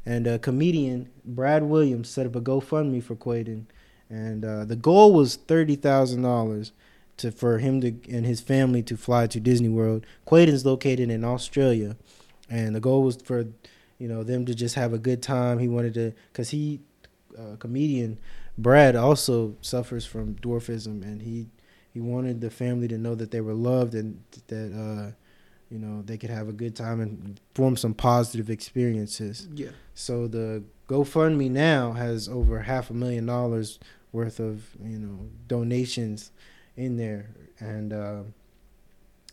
And 0.05 0.27
uh, 0.27 0.37
comedian 0.37 1.09
Brad 1.25 1.63
Williams 1.63 2.09
set 2.09 2.27
up 2.27 2.35
a 2.35 2.41
GoFundMe 2.41 3.03
for 3.03 3.15
Quaden, 3.15 3.65
and 4.09 4.45
uh, 4.45 4.63
the 4.65 4.75
goal 4.75 5.13
was 5.13 5.35
thirty 5.35 5.75
thousand 5.75 6.21
dollars 6.21 6.71
to 7.17 7.31
for 7.31 7.59
him 7.59 7.81
to 7.81 7.87
and 8.09 8.25
his 8.25 8.41
family 8.41 8.81
to 8.83 8.97
fly 8.97 9.27
to 9.27 9.39
Disney 9.39 9.69
World. 9.69 10.05
Quaden's 10.25 10.65
located 10.65 11.09
in 11.09 11.23
Australia, 11.23 11.95
and 12.49 12.75
the 12.75 12.79
goal 12.79 13.03
was 13.03 13.17
for 13.17 13.45
you 13.97 14.07
know 14.07 14.23
them 14.23 14.45
to 14.45 14.53
just 14.53 14.75
have 14.75 14.93
a 14.93 14.97
good 14.97 15.21
time. 15.21 15.59
He 15.59 15.67
wanted 15.67 15.93
to 15.95 16.13
because 16.31 16.49
he 16.49 16.81
uh, 17.37 17.55
comedian 17.57 18.19
Brad 18.57 18.95
also 18.95 19.55
suffers 19.61 20.05
from 20.05 20.35
dwarfism, 20.35 21.03
and 21.03 21.21
he 21.21 21.47
he 21.93 21.99
wanted 22.01 22.41
the 22.41 22.49
family 22.49 22.87
to 22.87 22.97
know 22.97 23.15
that 23.15 23.31
they 23.31 23.41
were 23.41 23.53
loved 23.53 23.95
and 23.95 24.21
that 24.47 24.71
uh, 24.73 25.11
you 25.69 25.79
know 25.79 26.01
they 26.01 26.17
could 26.17 26.29
have 26.29 26.47
a 26.47 26.53
good 26.53 26.75
time 26.75 27.01
and 27.01 27.39
form 27.53 27.75
some 27.75 27.93
positive 27.93 28.49
experiences. 28.49 29.47
Yeah. 29.53 29.69
So 29.93 30.27
the 30.27 30.63
GoFundMe 30.89 31.49
now 31.49 31.93
has 31.93 32.29
over 32.29 32.61
half 32.61 32.89
a 32.89 32.93
million 32.93 33.25
dollars 33.25 33.79
worth 34.11 34.39
of 34.39 34.75
you 34.83 34.99
know 34.99 35.27
donations 35.47 36.31
in 36.77 36.97
there, 36.97 37.29
and 37.59 37.93
uh, 37.93 38.21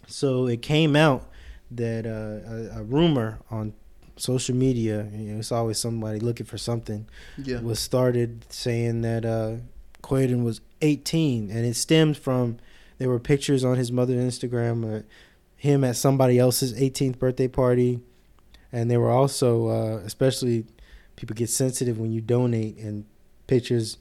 so 0.07 0.47
it 0.47 0.63
came 0.63 0.97
out 0.97 1.29
that 1.71 2.07
uh, 2.07 2.77
a, 2.77 2.81
a 2.81 2.83
rumor 2.83 3.41
on 3.51 3.73
social 4.17 4.55
media, 4.55 5.09
you 5.13 5.33
know, 5.33 5.39
it's 5.39 5.51
always 5.53 5.79
somebody 5.79 6.21
looking 6.21 6.47
for 6.47 6.59
something, 6.59 7.07
Yeah. 7.43 7.61
was 7.61 7.79
started 7.81 8.45
saying 8.51 9.03
that 9.03 9.25
uh, 9.25 9.57
Quaden 10.03 10.45
was 10.45 10.61
18, 10.83 11.51
and 11.51 11.65
it 11.65 11.75
stemmed 11.77 12.17
from 12.17 12.59
there 12.99 13.09
were 13.09 13.19
pictures 13.19 13.65
on 13.65 13.77
his 13.79 13.91
mother's 13.91 14.23
Instagram, 14.23 14.99
uh, 14.99 15.03
him 15.57 15.83
at 15.85 15.97
somebody 15.97 16.39
else's 16.39 16.75
18th 16.75 17.19
birthday 17.19 17.49
party, 17.49 18.01
and 18.71 18.91
there 18.91 19.01
were 19.01 19.11
also, 19.11 19.69
uh, 19.69 19.97
especially 20.05 20.67
people 21.17 21.35
get 21.35 21.49
sensitive 21.49 21.99
when 21.99 22.13
you 22.13 22.21
donate, 22.21 22.77
and 22.79 23.05
pictures 23.47 23.97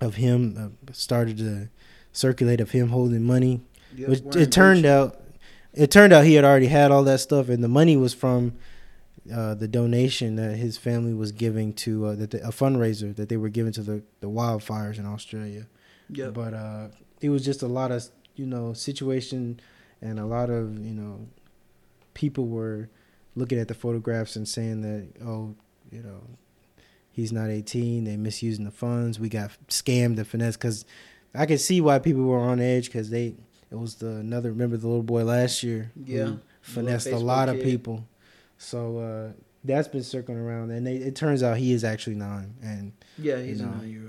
of 0.00 0.16
him 0.16 0.56
uh, 0.88 0.92
started 0.92 1.38
to 1.38 1.68
circulate 2.12 2.60
of 2.60 2.70
him 2.70 2.88
holding 2.88 3.22
money. 3.22 3.62
Yep, 3.96 4.08
Which 4.08 4.36
it 4.36 4.52
turned 4.52 4.86
out, 4.86 5.20
it 5.72 5.90
turned 5.90 6.12
out 6.12 6.24
he 6.24 6.34
had 6.34 6.44
already 6.44 6.66
had 6.66 6.90
all 6.90 7.04
that 7.04 7.20
stuff, 7.20 7.48
and 7.48 7.62
the 7.62 7.68
money 7.68 7.96
was 7.96 8.14
from 8.14 8.54
uh, 9.32 9.54
the 9.54 9.68
donation 9.68 10.36
that 10.36 10.56
his 10.56 10.76
family 10.78 11.12
was 11.12 11.32
giving 11.32 11.72
to 11.74 12.06
uh, 12.06 12.14
that 12.14 12.30
the, 12.30 12.46
a 12.46 12.50
fundraiser 12.50 13.14
that 13.16 13.28
they 13.28 13.36
were 13.36 13.48
giving 13.48 13.72
to 13.72 13.82
the, 13.82 14.02
the 14.20 14.28
wildfires 14.28 14.98
in 14.98 15.06
Australia. 15.06 15.66
Yep. 16.10 16.34
But 16.34 16.54
uh, 16.54 16.88
it 17.20 17.30
was 17.30 17.44
just 17.44 17.62
a 17.62 17.68
lot 17.68 17.92
of 17.92 18.08
you 18.36 18.46
know 18.46 18.72
situation, 18.72 19.60
and 20.00 20.18
a 20.18 20.26
lot 20.26 20.50
of 20.50 20.78
you 20.84 20.94
know 20.94 21.26
people 22.14 22.46
were 22.46 22.88
looking 23.36 23.58
at 23.58 23.68
the 23.68 23.74
photographs 23.74 24.36
and 24.36 24.48
saying 24.48 24.82
that 24.82 25.08
oh, 25.24 25.54
you 25.90 26.02
know, 26.02 26.22
he's 27.10 27.32
not 27.32 27.50
18. 27.50 28.04
They 28.04 28.16
misusing 28.16 28.64
the 28.64 28.70
funds. 28.70 29.18
We 29.18 29.28
got 29.28 29.50
scammed 29.68 30.18
and 30.18 30.26
finesse 30.26 30.56
because 30.56 30.84
I 31.34 31.46
can 31.46 31.58
see 31.58 31.80
why 31.80 31.98
people 31.98 32.24
were 32.24 32.38
on 32.40 32.60
edge 32.60 32.86
because 32.86 33.10
they 33.10 33.34
it 33.70 33.78
was 33.78 33.96
the 33.96 34.08
another 34.08 34.50
remember 34.50 34.76
the 34.76 34.86
little 34.88 35.02
boy 35.02 35.24
last 35.24 35.62
year 35.62 35.92
Yeah. 36.04 36.34
finessed 36.62 37.06
a 37.08 37.16
lot 37.18 37.48
of 37.48 37.56
kid. 37.56 37.64
people. 37.64 38.06
So 38.58 38.98
uh, 38.98 39.32
that's 39.64 39.88
been 39.88 40.02
circling 40.02 40.38
around, 40.38 40.70
and 40.70 40.86
they, 40.86 40.96
it 40.96 41.14
turns 41.16 41.42
out 41.42 41.56
he 41.56 41.72
is 41.72 41.84
actually 41.84 42.16
nine. 42.16 42.54
And 42.62 42.92
Yeah, 43.18 43.38
he's 43.40 43.60
You 43.60 43.66
a 43.66 43.70
nine 43.70 43.90
year 43.90 44.02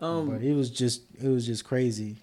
old. 0.00 0.28
but 0.28 0.34
Um, 0.36 0.42
it 0.42 0.52
was 0.54 0.70
just 0.70 1.02
it 1.20 1.28
was 1.28 1.46
just 1.46 1.64
crazy 1.64 2.16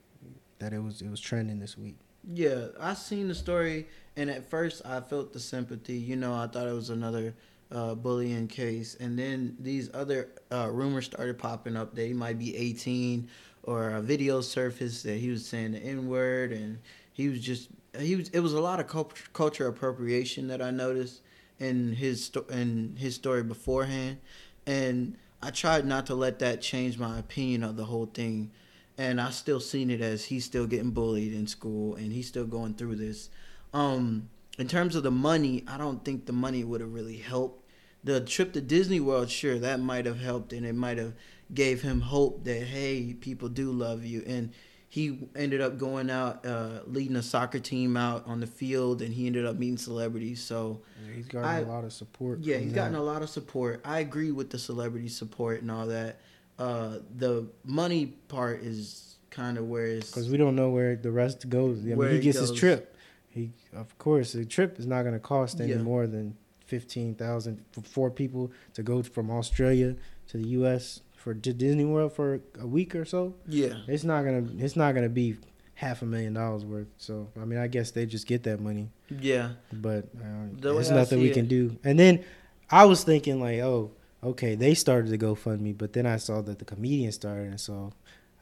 that 0.60 0.72
it 0.74 0.80
was 0.84 1.02
it 1.02 1.10
was 1.10 1.20
trending 1.20 1.60
this 1.60 1.78
week. 1.78 1.98
yeah, 2.34 2.68
I 2.80 2.94
seen 2.94 3.28
the 3.28 3.36
story, 3.36 3.88
and 4.16 4.30
at 4.30 4.50
first 4.50 4.82
I 4.86 5.02
felt 5.02 5.34
the 5.34 5.40
sympathy. 5.40 5.96
You 5.98 6.16
know, 6.16 6.34
I 6.34 6.48
thought 6.48 6.68
it 6.68 6.74
was 6.74 6.90
another 6.92 7.34
uh, 7.72 7.96
bullying 7.96 8.48
case, 8.48 8.96
and 9.00 9.18
then 9.18 9.58
these 9.60 9.90
other 9.96 10.30
uh, 10.52 10.70
rumors 10.72 11.06
started 11.06 11.38
popping 11.40 11.76
up 11.76 11.96
that 11.96 12.06
he 12.06 12.14
might 12.14 12.38
be 12.38 12.56
18, 12.56 13.28
or 13.64 13.92
a 13.92 14.02
video 14.02 14.42
surfaced 14.42 15.04
that 15.04 15.18
he 15.18 15.30
was 15.30 15.46
saying 15.46 15.72
the 15.72 15.80
N 15.80 16.08
word, 16.08 16.52
and 16.52 16.80
he 17.12 17.30
was 17.30 17.40
just 17.40 17.70
he 17.98 18.16
was. 18.16 18.30
It 18.30 18.40
was 18.42 18.54
a 18.54 18.62
lot 18.62 18.80
of 18.80 18.88
cult- 18.88 19.34
culture 19.34 19.68
appropriation 19.68 20.48
that 20.50 20.62
I 20.62 20.72
noticed 20.72 21.22
in 21.60 21.94
his 21.94 22.32
in 22.50 22.96
his 22.98 23.16
story 23.16 23.44
beforehand, 23.44 24.18
and 24.66 25.18
I 25.44 25.52
tried 25.52 25.86
not 25.86 26.06
to 26.06 26.16
let 26.16 26.40
that 26.40 26.62
change 26.62 26.98
my 26.98 27.20
opinion 27.20 27.64
of 27.64 27.76
the 27.76 27.84
whole 27.84 28.06
thing. 28.06 28.52
And 28.98 29.20
I 29.20 29.30
still 29.32 29.60
seen 29.60 29.90
it 29.90 30.00
as 30.00 30.24
he's 30.26 30.46
still 30.46 30.66
getting 30.66 30.92
bullied 30.92 31.34
in 31.34 31.48
school 31.48 31.96
and 31.96 32.14
he's 32.14 32.28
still 32.28 32.46
going 32.46 32.76
through 32.76 32.96
this. 32.96 33.30
Um, 33.74 34.30
in 34.58 34.68
terms 34.70 34.96
of 34.96 35.04
the 35.04 35.12
money, 35.12 35.64
I 35.68 35.78
don't 35.78 36.06
think 36.06 36.26
the 36.26 36.32
money 36.32 36.64
would 36.64 36.80
have 36.80 36.94
really 36.94 37.18
helped. 37.18 37.68
The 38.06 38.22
trip 38.22 38.54
to 38.54 38.62
Disney 38.62 39.02
World, 39.02 39.30
sure, 39.30 39.60
that 39.60 39.82
might 39.82 40.06
have 40.06 40.20
helped 40.20 40.54
and 40.54 40.66
it 40.66 40.76
might 40.76 40.98
have 40.98 41.14
gave 41.54 41.82
him 41.82 42.02
hope 42.02 42.44
that 42.46 42.64
hey, 42.64 43.14
people 43.20 43.50
do 43.50 43.72
love 43.72 44.04
you. 44.06 44.24
And 44.28 44.52
he 44.90 45.28
ended 45.36 45.60
up 45.60 45.80
going 45.80 46.12
out, 46.12 46.46
uh, 46.46 46.82
leading 46.86 47.16
a 47.16 47.24
soccer 47.24 47.58
team 47.58 47.98
out 47.98 48.28
on 48.28 48.40
the 48.40 48.46
field, 48.48 49.02
and 49.02 49.12
he 49.14 49.26
ended 49.26 49.44
up 49.46 49.56
meeting 49.58 49.78
celebrities. 49.78 50.42
So 50.44 50.82
he's 51.16 51.26
gotten 51.28 51.50
I- 51.50 51.60
a 51.62 51.66
lot 51.66 51.84
of 51.84 51.92
support. 51.94 52.40
yeah, 52.42 52.58
he's 52.58 52.74
that. 52.74 52.76
gotten 52.76 52.96
a 52.96 53.02
lot 53.04 53.22
of 53.24 53.30
support. 53.30 53.82
I 53.84 54.00
agree 54.00 54.32
with 54.32 54.52
the 54.52 54.60
celebrity 54.60 55.08
support 55.08 55.62
and 55.62 55.72
all 55.72 55.88
that. 55.88 56.20
Uh, 56.60 57.00
the 57.18 57.48
money 57.66 58.06
part 58.28 58.62
is 58.62 59.16
kind 59.32 59.58
of 59.58 59.68
where 59.68 59.88
it's 59.88 60.12
because 60.12 60.30
we 60.30 60.38
don't 60.38 60.56
know 60.56 60.70
where 60.70 60.96
the 60.96 61.12
rest 61.12 61.50
goes. 61.50 61.80
I 61.80 61.82
mean, 61.86 61.98
Where 61.98 62.10
he 62.12 62.20
gets 62.20 62.38
his 62.38 62.52
trip. 62.52 62.96
He, 63.32 63.50
of 63.76 63.98
course, 63.98 64.34
the 64.34 64.46
trip 64.46 64.78
is 64.78 64.86
not 64.86 65.02
going 65.02 65.16
to 65.16 65.20
cost 65.20 65.60
any 65.60 65.72
Yeah. 65.72 65.78
more 65.80 66.06
than 66.06 66.38
fifteen 66.68 67.16
thousand 67.16 67.66
for 67.72 67.82
four 67.82 68.12
people 68.12 68.52
to 68.76 68.84
go 68.84 69.02
from 69.02 69.32
Australia 69.32 69.96
to 70.28 70.38
the 70.38 70.50
U.S. 70.50 71.02
for 71.24 71.34
Disney 71.34 71.86
World 71.86 72.12
for 72.14 72.42
a 72.60 72.68
week 72.68 72.96
or 72.96 73.06
so. 73.06 73.34
yeah, 73.48 73.76
It's 73.88 74.04
not 74.04 74.24
gonna. 74.26 74.46
It's 74.58 74.76
not 74.76 74.94
gonna 74.94 75.10
be 75.10 75.38
half 75.76 76.02
a 76.02 76.06
million 76.06 76.34
dollars 76.34 76.66
worth. 76.66 76.88
So 76.98 77.30
I 77.42 77.46
mean, 77.46 77.60
I 77.60 77.68
guess 77.68 77.92
they 77.92 78.06
just 78.06 78.28
get 78.28 78.44
that 78.44 78.60
money, 78.60 78.90
yeah, 79.10 79.52
but 79.72 80.06
uh, 80.18 80.48
The 80.60 80.74
there's 80.74 80.92
nothing 80.92 81.20
we 81.20 81.30
it- 81.32 81.34
can 81.34 81.48
do. 81.48 81.78
And 81.84 81.98
then 81.98 82.24
I 82.70 82.86
was 82.86 83.04
thinking 83.04 83.40
like, 83.40 83.60
oh, 83.60 83.92
okay, 84.22 84.56
they 84.56 84.74
started 84.74 85.10
to 85.12 85.18
GoFundMe, 85.18 85.78
but 85.78 85.94
then 85.94 86.06
I 86.06 86.18
saw 86.18 86.42
that 86.42 86.60
the 86.60 86.66
comedian 86.66 87.12
started, 87.12 87.48
and 87.48 87.60
so 87.60 87.92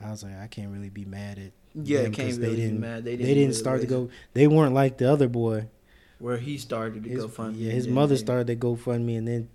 I 0.04 0.10
was 0.12 0.24
like, 0.24 0.38
I 0.38 0.48
can't 0.48 0.72
really 0.72 0.90
be 0.90 1.06
mad 1.06 1.38
at 1.38 1.52
yeah. 1.76 2.02
them 2.04 2.12
Can't 2.14 2.36
really 2.38 2.50
they 2.50 2.56
didn't. 2.56 2.80
mad. 2.80 3.04
They 3.06 3.12
They 3.16 3.24
didn't, 3.24 3.36
didn't, 3.44 3.56
start 3.56 3.82
to 3.82 3.88
go. 3.88 4.10
They 4.34 4.48
weren't 4.48 4.74
like 4.74 4.98
the 4.98 5.12
other 5.12 5.28
boy. 5.28 5.68
where 6.20 6.38
he 6.38 6.58
started 6.58 7.04
to 7.04 7.10
His, 7.10 7.22
go 7.22 7.28
fund. 7.28 7.56
yeah, 7.58 7.72
his 7.72 7.88
mother 7.88 8.18
started 8.18 8.48
the 8.48 8.56
GoFundMe 8.56 9.18
and 9.18 9.28
then 9.28 9.50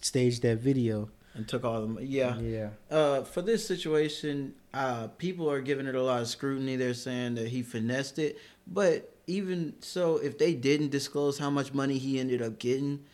staged 0.00 0.42
that 0.42 0.58
video. 0.58 1.08
And 1.34 1.46
took 1.46 1.64
all 1.64 1.80
the 1.80 1.86
money. 1.86 2.06
Yeah, 2.06 2.38
yeah. 2.40 2.68
uh, 2.90 3.22
for 3.22 3.42
this 3.42 3.66
situation, 3.66 4.54
uh, 4.74 5.08
people 5.18 5.50
are 5.50 5.60
giving 5.60 5.86
it 5.86 5.94
a 5.94 6.02
lot 6.02 6.20
of 6.22 6.28
scrutiny. 6.28 6.76
They're 6.76 6.94
saying 6.94 7.34
that 7.36 7.48
he 7.48 7.62
finessed 7.62 8.18
it, 8.18 8.38
but 8.66 9.14
even 9.26 9.74
so, 9.80 10.16
if 10.16 10.38
they 10.38 10.54
didn't 10.54 10.90
disclose 10.90 11.38
how 11.38 11.50
much 11.50 11.72
money 11.74 11.98
he 11.98 12.18
ended 12.18 12.40
up 12.42 12.58
getting, 12.58 13.04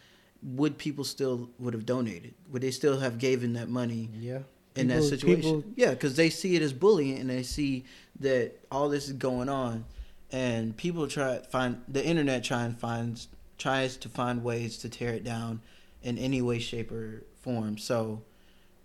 would 0.42 0.78
people 0.78 1.04
still 1.04 1.48
would 1.58 1.74
have 1.74 1.86
donated? 1.86 2.34
Would 2.50 2.62
they 2.62 2.70
still 2.70 3.00
have 3.00 3.18
given 3.18 3.54
that 3.54 3.68
money 3.68 4.10
Yeah. 4.18 4.40
in 4.76 4.88
that 4.88 5.02
situation? 5.02 5.62
people- 5.62 5.72
yeah, 5.76 5.90
because 5.90 6.16
they 6.16 6.30
see 6.30 6.54
it 6.56 6.62
as 6.62 6.72
bullying 6.72 7.18
and 7.18 7.28
they 7.30 7.42
see 7.42 7.84
that 8.20 8.52
all 8.70 8.88
this 8.88 9.06
is 9.06 9.14
going 9.14 9.48
on, 9.48 9.84
and 10.30 10.76
people 10.76 11.08
try 11.08 11.38
find 11.50 11.82
the 11.88 12.04
internet 12.04 12.44
try 12.44 12.64
and 12.64 12.78
finds 12.78 13.28
tries 13.58 13.96
to 13.96 14.08
find 14.08 14.42
ways 14.44 14.76
to 14.78 14.88
tear 14.88 15.10
it 15.14 15.24
down 15.24 15.60
in 16.02 16.18
any 16.18 16.42
way, 16.42 16.58
shape, 16.58 16.90
or 16.92 17.24
form. 17.44 17.78
So 17.78 18.22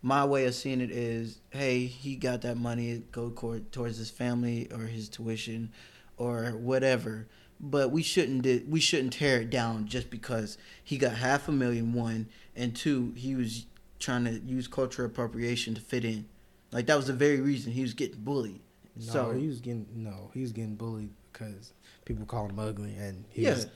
my 0.01 0.25
way 0.25 0.45
of 0.45 0.53
seeing 0.53 0.81
it 0.81 0.91
is, 0.91 1.39
hey, 1.49 1.85
he 1.85 2.15
got 2.15 2.41
that 2.41 2.57
money 2.57 3.03
go 3.11 3.29
towards 3.71 3.97
his 3.97 4.11
family 4.11 4.69
or 4.71 4.81
his 4.81 5.09
tuition 5.09 5.71
or 6.17 6.51
whatever. 6.51 7.27
But 7.59 7.91
we 7.91 8.03
shouldn't 8.03 8.43
di- 8.43 8.63
we 8.67 8.79
shouldn't 8.79 9.13
tear 9.13 9.41
it 9.41 9.49
down 9.49 9.87
just 9.87 10.09
because 10.09 10.57
he 10.83 10.97
got 10.97 11.13
half 11.13 11.47
a 11.47 11.51
million 11.51 11.93
one 11.93 12.27
and 12.55 12.75
two 12.75 13.13
he 13.17 13.35
was 13.35 13.65
trying 13.99 14.23
to 14.25 14.39
use 14.39 14.67
cultural 14.67 15.07
appropriation 15.07 15.75
to 15.75 15.81
fit 15.81 16.05
in. 16.05 16.25
Like 16.71 16.85
that 16.85 16.95
was 16.95 17.07
the 17.07 17.13
very 17.13 17.41
reason 17.41 17.73
he 17.73 17.81
was 17.81 17.93
getting 17.93 18.21
bullied. 18.21 18.61
No, 18.95 19.11
so 19.11 19.31
he 19.31 19.47
was 19.47 19.59
getting 19.59 19.87
no, 19.93 20.31
he 20.33 20.41
was 20.41 20.53
getting 20.53 20.75
bullied 20.75 21.09
because 21.33 21.73
people 22.05 22.25
called 22.25 22.51
him 22.51 22.59
ugly 22.59 22.95
and 22.95 23.25
he 23.29 23.43
yeah, 23.43 23.55
was 23.55 23.67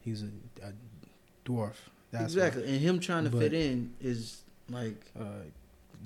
he 0.00 0.10
was 0.12 0.22
a, 0.22 0.66
a 0.66 0.72
dwarf. 1.44 1.74
That's 2.20 2.34
exactly. 2.34 2.62
And 2.64 2.80
him 2.80 2.98
trying 3.00 3.24
to 3.24 3.30
But- 3.30 3.40
fit 3.40 3.52
in 3.54 3.92
is 4.00 4.42
like 4.70 4.96
Uh, 5.18 5.42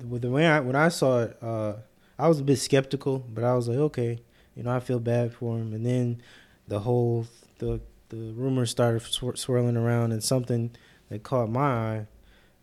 with 0.09 0.21
the 0.21 0.29
way 0.29 0.47
I 0.47 0.59
when 0.59 0.75
I 0.75 0.89
saw 0.89 1.23
it, 1.23 1.37
uh, 1.41 1.73
I 2.17 2.27
was 2.27 2.39
a 2.39 2.43
bit 2.43 2.57
skeptical, 2.57 3.19
but 3.33 3.43
I 3.43 3.55
was 3.55 3.67
like, 3.67 3.77
okay, 3.77 4.19
you 4.55 4.63
know, 4.63 4.71
I 4.71 4.79
feel 4.79 4.99
bad 4.99 5.33
for 5.33 5.57
him. 5.57 5.73
And 5.73 5.85
then 5.85 6.21
the 6.67 6.79
whole 6.79 7.25
the 7.59 7.79
the 8.09 8.33
rumors 8.33 8.69
started 8.71 9.01
swir- 9.03 9.37
swirling 9.37 9.77
around, 9.77 10.11
and 10.11 10.23
something 10.23 10.71
that 11.09 11.23
caught 11.23 11.49
my 11.49 11.61
eye 11.95 12.07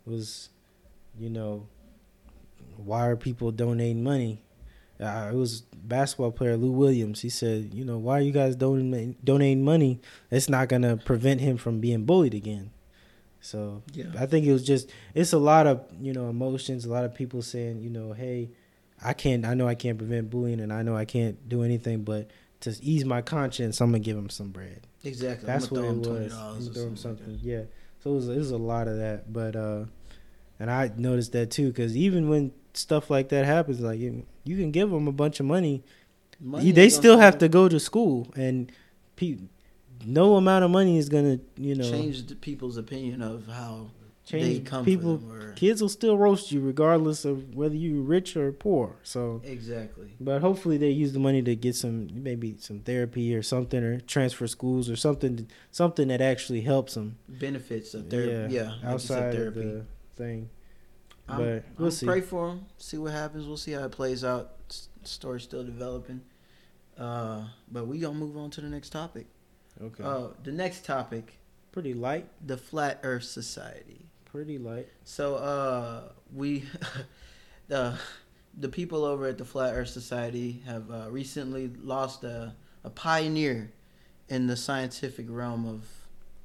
was, 0.04 0.50
you 1.18 1.30
know, 1.30 1.66
why 2.76 3.06
are 3.08 3.16
people 3.16 3.50
donating 3.50 4.02
money? 4.02 4.42
Uh, 5.00 5.30
it 5.32 5.36
was 5.36 5.62
basketball 5.82 6.32
player 6.32 6.56
Lou 6.56 6.72
Williams. 6.72 7.20
He 7.20 7.28
said, 7.28 7.72
you 7.72 7.84
know, 7.84 7.98
why 7.98 8.18
are 8.18 8.22
you 8.22 8.32
guys 8.32 8.56
donating 8.56 9.16
donating 9.22 9.64
money? 9.64 10.00
It's 10.30 10.48
not 10.48 10.68
gonna 10.68 10.96
prevent 10.96 11.40
him 11.40 11.56
from 11.56 11.80
being 11.80 12.04
bullied 12.04 12.34
again. 12.34 12.70
So 13.40 13.82
yeah. 13.92 14.06
I 14.18 14.26
think 14.26 14.46
it 14.46 14.52
was 14.52 14.64
just 14.66 14.90
it's 15.14 15.32
a 15.32 15.38
lot 15.38 15.66
of 15.66 15.84
you 16.00 16.12
know 16.12 16.28
emotions, 16.28 16.84
a 16.84 16.90
lot 16.90 17.04
of 17.04 17.14
people 17.14 17.42
saying 17.42 17.80
you 17.80 17.90
know, 17.90 18.12
hey, 18.12 18.50
I 19.02 19.12
can't, 19.12 19.44
I 19.44 19.54
know 19.54 19.68
I 19.68 19.74
can't 19.74 19.98
prevent 19.98 20.30
bullying, 20.30 20.60
and 20.60 20.72
I 20.72 20.82
know 20.82 20.96
I 20.96 21.04
can't 21.04 21.48
do 21.48 21.62
anything, 21.62 22.02
but 22.02 22.30
to 22.60 22.76
ease 22.82 23.04
my 23.04 23.22
conscience, 23.22 23.80
I'm 23.80 23.90
gonna 23.90 24.00
give 24.00 24.16
him 24.16 24.30
some 24.30 24.48
bread. 24.48 24.86
Exactly. 25.04 25.46
That's 25.46 25.70
I'm 25.70 25.76
what 25.76 25.84
it 25.84 26.10
was. 26.10 26.32
$20 26.32 26.74
Throw 26.74 26.82
him 26.84 26.96
something 26.96 27.32
like 27.32 27.42
yeah. 27.42 27.62
So 28.02 28.10
it 28.10 28.14
was, 28.14 28.28
it 28.28 28.38
was 28.38 28.50
a 28.50 28.56
lot 28.56 28.88
of 28.88 28.98
that, 28.98 29.32
but 29.32 29.56
uh, 29.56 29.84
and 30.58 30.70
I 30.70 30.90
noticed 30.96 31.32
that 31.32 31.50
too, 31.50 31.68
because 31.68 31.96
even 31.96 32.28
when 32.28 32.52
stuff 32.74 33.10
like 33.10 33.28
that 33.30 33.44
happens, 33.44 33.80
like 33.80 33.98
you, 33.98 34.26
you 34.44 34.56
can 34.56 34.70
give 34.70 34.90
them 34.90 35.08
a 35.08 35.12
bunch 35.12 35.40
of 35.40 35.46
money. 35.46 35.82
Money 36.40 36.70
they 36.70 36.88
still 36.88 37.18
have 37.18 37.38
to 37.38 37.48
go 37.48 37.68
to 37.68 37.80
school, 37.80 38.28
and 38.36 38.70
pe- 39.16 39.38
no 40.04 40.36
amount 40.36 40.64
of 40.64 40.70
money 40.70 40.98
is 40.98 41.08
gonna 41.08 41.38
you 41.56 41.74
know 41.74 41.90
change 41.90 42.26
the 42.26 42.34
people's 42.36 42.76
opinion 42.76 43.22
of 43.22 43.46
how 43.46 43.90
they 44.30 44.38
change 44.38 44.66
come 44.66 44.84
people. 44.84 45.22
or 45.30 45.52
Kids 45.52 45.80
will 45.80 45.88
still 45.88 46.18
roast 46.18 46.52
you 46.52 46.60
regardless 46.60 47.24
of 47.24 47.54
whether 47.54 47.74
you're 47.74 48.02
rich 48.02 48.36
or 48.36 48.52
poor. 48.52 48.96
So, 49.02 49.40
exactly. 49.44 50.12
but 50.20 50.40
hopefully 50.40 50.76
they 50.76 50.90
use 50.90 51.12
the 51.12 51.18
money 51.18 51.42
to 51.42 51.56
get 51.56 51.74
some 51.74 52.08
maybe 52.12 52.56
some 52.58 52.80
therapy 52.80 53.34
or 53.34 53.42
something, 53.42 53.82
or 53.82 54.00
transfer 54.00 54.46
schools 54.46 54.90
or 54.90 54.96
something, 54.96 55.48
something 55.70 56.08
that 56.08 56.20
actually 56.20 56.60
helps 56.60 56.94
them. 56.94 57.16
benefits 57.28 57.94
of 57.94 58.08
therapy. 58.08 58.54
Yeah, 58.54 58.74
you 58.82 58.86
outside 58.88 59.34
of 59.34 59.34
therapy. 59.34 59.60
the 59.60 59.84
thing. 60.16 60.50
I'm, 61.28 61.38
but 61.38 61.64
we'll 61.76 61.86
I'm 61.86 61.90
see. 61.90 62.06
Pray 62.06 62.20
for 62.20 62.48
them. 62.48 62.66
See 62.76 62.98
what 62.98 63.12
happens. 63.12 63.46
We'll 63.46 63.56
see 63.56 63.72
how 63.72 63.84
it 63.84 63.92
plays 63.92 64.24
out. 64.24 64.52
S- 64.70 64.88
Story's 65.04 65.42
still 65.44 65.64
developing. 65.64 66.20
Uh, 66.98 67.44
but 67.70 67.86
we 67.86 67.98
gonna 67.98 68.14
move 68.18 68.36
on 68.36 68.50
to 68.50 68.60
the 68.60 68.68
next 68.68 68.90
topic. 68.90 69.26
Okay. 69.82 70.02
Uh, 70.02 70.28
the 70.42 70.52
next 70.52 70.84
topic, 70.84 71.38
pretty 71.72 71.94
light. 71.94 72.26
the 72.44 72.56
Flat 72.56 73.00
Earth 73.02 73.24
Society. 73.24 74.00
Pretty 74.24 74.58
light. 74.58 74.88
So 75.04 75.36
uh, 75.36 76.02
we, 76.34 76.64
the 77.68 77.98
the 78.58 78.68
people 78.68 79.04
over 79.04 79.26
at 79.26 79.38
the 79.38 79.44
Flat 79.44 79.74
Earth 79.74 79.88
Society 79.88 80.62
have 80.66 80.90
uh, 80.90 81.06
recently 81.10 81.70
lost 81.82 82.24
a, 82.24 82.54
a 82.84 82.90
pioneer 82.90 83.70
in 84.28 84.46
the 84.46 84.56
scientific 84.56 85.26
realm 85.28 85.66
of 85.66 85.84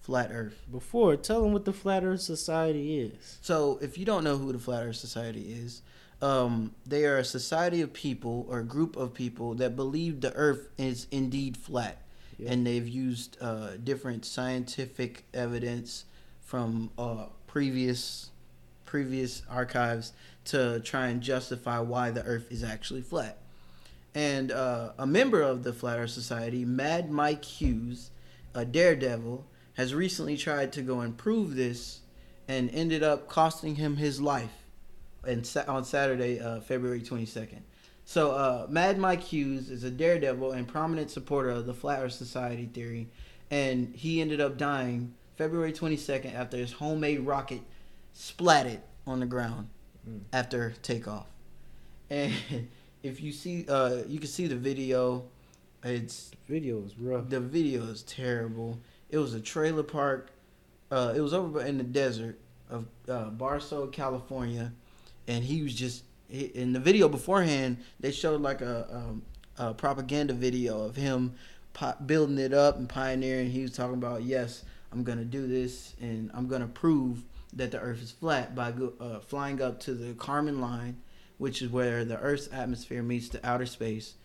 flat 0.01 0.29
Earth. 0.31 0.65
Before, 0.71 1.15
tell 1.15 1.41
them 1.41 1.53
what 1.53 1.65
the 1.65 1.73
Flat 1.73 2.03
Earth 2.03 2.21
Society 2.21 2.99
is. 2.99 3.39
So, 3.41 3.79
if 3.81 3.97
you 3.97 4.05
don't 4.05 4.23
know 4.23 4.37
who 4.37 4.51
the 4.51 4.59
Flat 4.59 4.85
Earth 4.85 4.97
Society 4.97 5.53
is, 5.53 5.81
um, 6.21 6.73
they 6.85 7.05
are 7.05 7.17
a 7.17 7.25
society 7.25 7.81
of 7.81 7.93
people 7.93 8.45
or 8.49 8.59
a 8.59 8.63
group 8.63 8.95
of 8.95 9.13
people 9.13 9.55
that 9.55 9.75
believe 9.75 10.21
the 10.21 10.33
Earth 10.33 10.69
is 10.77 11.07
indeed 11.11 11.57
flat, 11.57 12.01
And 12.45 12.65
they've 12.65 12.87
used 12.87 13.37
uh, 13.41 13.77
different 13.83 14.25
scientific 14.25 15.25
evidence 15.33 16.05
from 16.41 16.91
uh, 16.97 17.25
previous 17.47 18.29
previous 18.85 19.41
archives 19.49 20.13
to 20.45 20.79
try 20.81 21.07
and 21.07 21.19
justify 21.19 21.79
why 21.79 22.11
the 22.11 22.21
Earth 22.23 22.51
is 22.51 22.63
actually 22.63 23.01
flat. 23.01 23.39
And 24.13 24.51
uh, 24.51 24.91
a 24.99 25.07
member 25.07 25.41
of 25.41 25.63
the 25.63 25.73
Flat 25.73 25.97
Earth 25.97 26.11
Society, 26.11 26.63
Mad 26.63 27.09
Mike 27.09 27.43
Hughes, 27.43 28.11
a 28.53 28.63
daredevil, 28.63 29.47
has 29.73 29.95
recently 29.95 30.37
tried 30.37 30.71
to 30.73 30.83
go 30.83 30.99
and 30.99 31.17
prove 31.17 31.55
this, 31.55 32.01
and 32.47 32.69
ended 32.69 33.01
up 33.01 33.27
costing 33.27 33.75
him 33.77 33.95
his 33.95 34.21
life. 34.21 34.51
And 35.25 35.49
on 35.67 35.85
Saturday, 35.85 36.39
uh, 36.39 36.59
February 36.59 37.01
twenty 37.01 37.25
second. 37.25 37.63
So, 38.05 38.31
uh, 38.31 38.67
Mad 38.69 38.97
Mike 38.97 39.21
Hughes 39.21 39.69
is 39.69 39.83
a 39.83 39.89
daredevil 39.91 40.51
and 40.51 40.67
prominent 40.67 41.09
supporter 41.09 41.49
of 41.49 41.65
the 41.65 41.73
Flat 41.73 42.01
Earth 42.01 42.13
Society 42.13 42.65
theory, 42.65 43.07
and 43.49 43.95
he 43.95 44.19
ended 44.21 44.41
up 44.41 44.57
dying 44.57 45.13
February 45.37 45.71
22nd 45.71 46.33
after 46.35 46.57
his 46.57 46.73
homemade 46.73 47.21
rocket 47.21 47.61
splatted 48.15 48.79
on 49.07 49.19
the 49.19 49.25
ground 49.25 49.69
mm. 50.07 50.21
after 50.31 50.73
takeoff. 50.81 51.27
And 52.09 52.33
if 53.03 53.21
you 53.21 53.31
see, 53.31 53.65
uh, 53.67 54.03
you 54.07 54.19
can 54.19 54.27
see 54.27 54.47
the 54.47 54.55
video. 54.55 55.25
It's 55.83 56.29
the 56.29 56.53
video 56.53 56.83
is 56.83 56.97
rough. 56.97 57.29
The 57.29 57.39
video 57.39 57.83
is 57.83 58.03
terrible. 58.03 58.79
It 59.09 59.17
was 59.17 59.33
a 59.33 59.41
trailer 59.41 59.83
park. 59.83 60.31
Uh, 60.91 61.13
it 61.15 61.21
was 61.21 61.33
over 61.33 61.61
in 61.61 61.77
the 61.77 61.83
desert 61.83 62.39
of 62.69 62.85
uh, 63.09 63.25
Barstow, 63.25 63.87
California, 63.87 64.71
and 65.27 65.43
he 65.43 65.63
was 65.63 65.73
just 65.73 66.03
in 66.33 66.73
the 66.73 66.79
video 66.79 67.07
beforehand. 67.07 67.77
They 67.99 68.11
showed 68.11 68.41
like 68.41 68.61
a, 68.61 68.87
a, 68.89 68.97
um, 68.97 69.21
a 69.57 69.73
propaganda 69.73 70.33
video 70.33 70.81
of 70.81 70.95
him 70.95 71.35
building 72.05 72.37
it 72.37 72.53
up 72.53 72.77
and 72.77 72.89
pioneering. 72.89 73.51
He 73.51 73.61
was 73.61 73.71
talking 73.71 73.95
about 73.95 74.23
yes, 74.23 74.63
I'm 74.91 75.03
gonna 75.03 75.25
do 75.25 75.47
this, 75.47 75.95
and 76.01 76.31
I'm 76.33 76.47
gonna 76.47 76.67
prove 76.67 77.23
that 77.53 77.71
the 77.71 77.79
Earth 77.79 78.01
is 78.01 78.11
flat 78.11 78.55
by 78.55 78.73
uh, 78.99 79.19
flying 79.19 79.61
up 79.61 79.79
to 79.81 79.93
the 79.93 80.13
Kármán 80.13 80.59
line, 80.59 80.97
which 81.37 81.61
is 81.61 81.69
where 81.69 82.03
the 82.03 82.17
Earth's 82.19 82.49
atmosphere 82.51 83.03
meets 83.03 83.29
the 83.29 83.45
outer 83.47 83.67
space, 83.67 84.15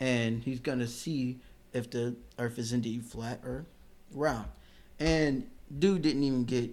and 0.00 0.42
he's 0.42 0.60
gonna 0.60 0.86
see 0.86 1.38
if 1.72 1.90
the 1.90 2.16
Earth 2.38 2.58
is 2.58 2.72
indeed 2.72 3.04
flat 3.04 3.40
or 3.44 3.66
round. 4.12 4.48
And 4.98 5.48
dude 5.78 6.02
didn't 6.02 6.24
even 6.24 6.44
get 6.44 6.70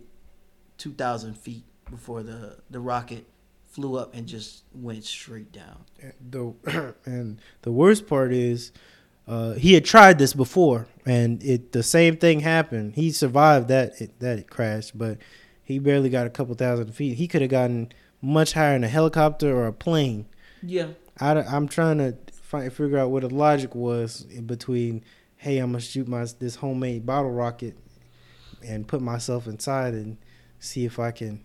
two 0.78 0.94
thousand 0.94 1.38
feet 1.38 1.64
before 1.90 2.24
the 2.24 2.58
the 2.70 2.80
rocket 2.80 3.26
flew 3.76 3.98
up 3.98 4.16
and 4.16 4.26
just 4.26 4.64
went 4.74 5.04
straight 5.04 5.52
down. 5.52 5.84
The 6.30 6.96
and 7.06 7.42
the 7.64 7.72
worst 7.72 8.08
part 8.08 8.32
is 8.32 8.72
uh, 9.28 9.54
he 9.54 9.74
had 9.74 9.84
tried 9.84 10.18
this 10.18 10.34
before, 10.34 10.88
and 11.06 11.44
it 11.44 11.74
the 11.74 11.84
same 11.84 12.16
thing 12.16 12.40
happened. 12.40 12.96
He 12.96 13.12
survived 13.12 13.68
that 13.68 14.00
it, 14.02 14.18
that 14.20 14.40
it 14.40 14.50
crashed, 14.50 14.98
but 14.98 15.18
he 15.62 15.78
barely 15.78 16.10
got 16.10 16.26
a 16.26 16.30
couple 16.30 16.56
thousand 16.56 16.94
feet. 16.94 17.18
He 17.18 17.28
could 17.28 17.42
have 17.42 17.52
gotten 17.52 17.92
much 18.22 18.54
higher 18.54 18.76
in 18.76 18.84
a 18.84 18.88
helicopter 18.88 19.54
or 19.54 19.68
a 19.68 19.74
plane. 19.74 20.26
Yeah, 20.64 20.90
I, 21.20 21.56
am 21.56 21.68
trying 21.68 21.98
to 21.98 22.16
find 22.32 22.72
figure 22.72 22.98
out 22.98 23.12
what 23.12 23.24
the 23.24 23.30
logic 23.30 23.76
was 23.76 24.22
between, 24.46 25.04
hey, 25.36 25.58
I'm 25.58 25.72
gonna 25.72 25.82
shoot 25.82 26.08
my 26.08 26.26
this 26.40 26.56
homemade 26.56 27.06
bottle 27.06 27.32
rocket, 27.32 27.76
and 28.66 28.88
put 28.88 29.02
myself 29.02 29.48
inside 29.48 29.94
and 29.94 30.18
see 30.60 30.86
if 30.86 30.98
I 30.98 31.12
can 31.12 31.44